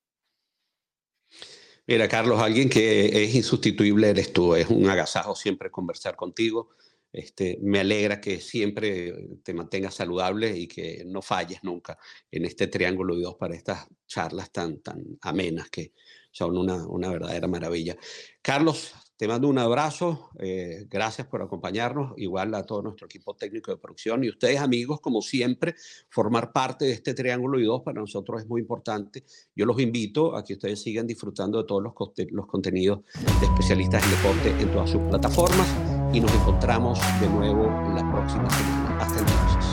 Mira, 1.88 2.08
Carlos, 2.08 2.40
alguien 2.40 2.68
que 2.68 3.25
es 3.25 3.34
insustituible 3.34 4.10
eres 4.10 4.32
tú. 4.32 4.56
Es 4.56 4.68
un 4.68 4.88
agasajo 4.90 5.36
siempre 5.36 5.70
conversar 5.70 6.16
contigo. 6.16 6.70
Este, 7.16 7.58
me 7.62 7.80
alegra 7.80 8.20
que 8.20 8.40
siempre 8.40 9.38
te 9.42 9.54
mantengas 9.54 9.94
saludable 9.94 10.54
y 10.54 10.68
que 10.68 11.02
no 11.06 11.23
falles 11.23 11.61
nunca 11.62 11.99
en 12.30 12.44
este 12.44 12.66
triángulo 12.66 13.16
de 13.16 13.23
dos 13.23 13.37
para 13.37 13.54
estas 13.54 13.87
charlas 14.06 14.52
tan, 14.52 14.80
tan 14.80 15.02
amenas 15.23 15.70
que 15.70 15.94
son 16.30 16.58
una, 16.58 16.87
una 16.87 17.08
verdadera 17.08 17.49
maravilla. 17.49 17.96
Carlos, 18.42 18.94
te 19.16 19.26
mando 19.26 19.49
un 19.49 19.56
abrazo, 19.56 20.28
eh, 20.38 20.85
gracias 20.90 21.26
por 21.26 21.40
acompañarnos, 21.40 22.12
igual 22.18 22.55
a 22.55 22.64
todo 22.64 22.83
nuestro 22.83 23.07
equipo 23.07 23.35
técnico 23.35 23.70
de 23.70 23.79
producción 23.79 24.22
y 24.22 24.29
ustedes 24.29 24.61
amigos, 24.61 25.00
como 25.00 25.22
siempre, 25.22 25.74
formar 26.11 26.52
parte 26.52 26.85
de 26.85 26.92
este 26.92 27.14
Triángulo 27.14 27.59
y 27.59 27.64
dos 27.64 27.81
para 27.83 27.98
nosotros 27.98 28.42
es 28.42 28.46
muy 28.46 28.61
importante. 28.61 29.24
Yo 29.55 29.64
los 29.64 29.81
invito 29.81 30.37
a 30.37 30.44
que 30.44 30.52
ustedes 30.52 30.83
sigan 30.83 31.07
disfrutando 31.07 31.62
de 31.62 31.64
todos 31.66 31.83
los, 31.83 31.94
los 32.31 32.46
contenidos 32.46 33.00
de 33.40 33.46
especialistas 33.46 34.05
en 34.05 34.11
deporte 34.11 34.62
en 34.62 34.70
todas 34.70 34.90
sus 34.90 35.00
plataformas 35.00 35.95
y 36.16 36.20
nos 36.20 36.33
encontramos 36.33 36.98
de 37.20 37.29
nuevo 37.29 37.64
la 37.94 38.11
próxima 38.11 38.48
semana. 38.48 38.96
Hasta 38.98 39.18
entonces. 39.18 39.66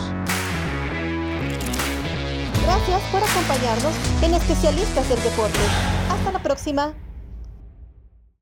Gracias 2.64 3.02
por 3.12 3.24
acompañarnos 3.24 3.94
en 4.22 4.34
Especialistas 4.34 5.08
del 5.08 5.24
Deporte. 5.24 5.60
Hasta 6.12 6.32
la 6.34 6.40
próxima. 6.40 6.94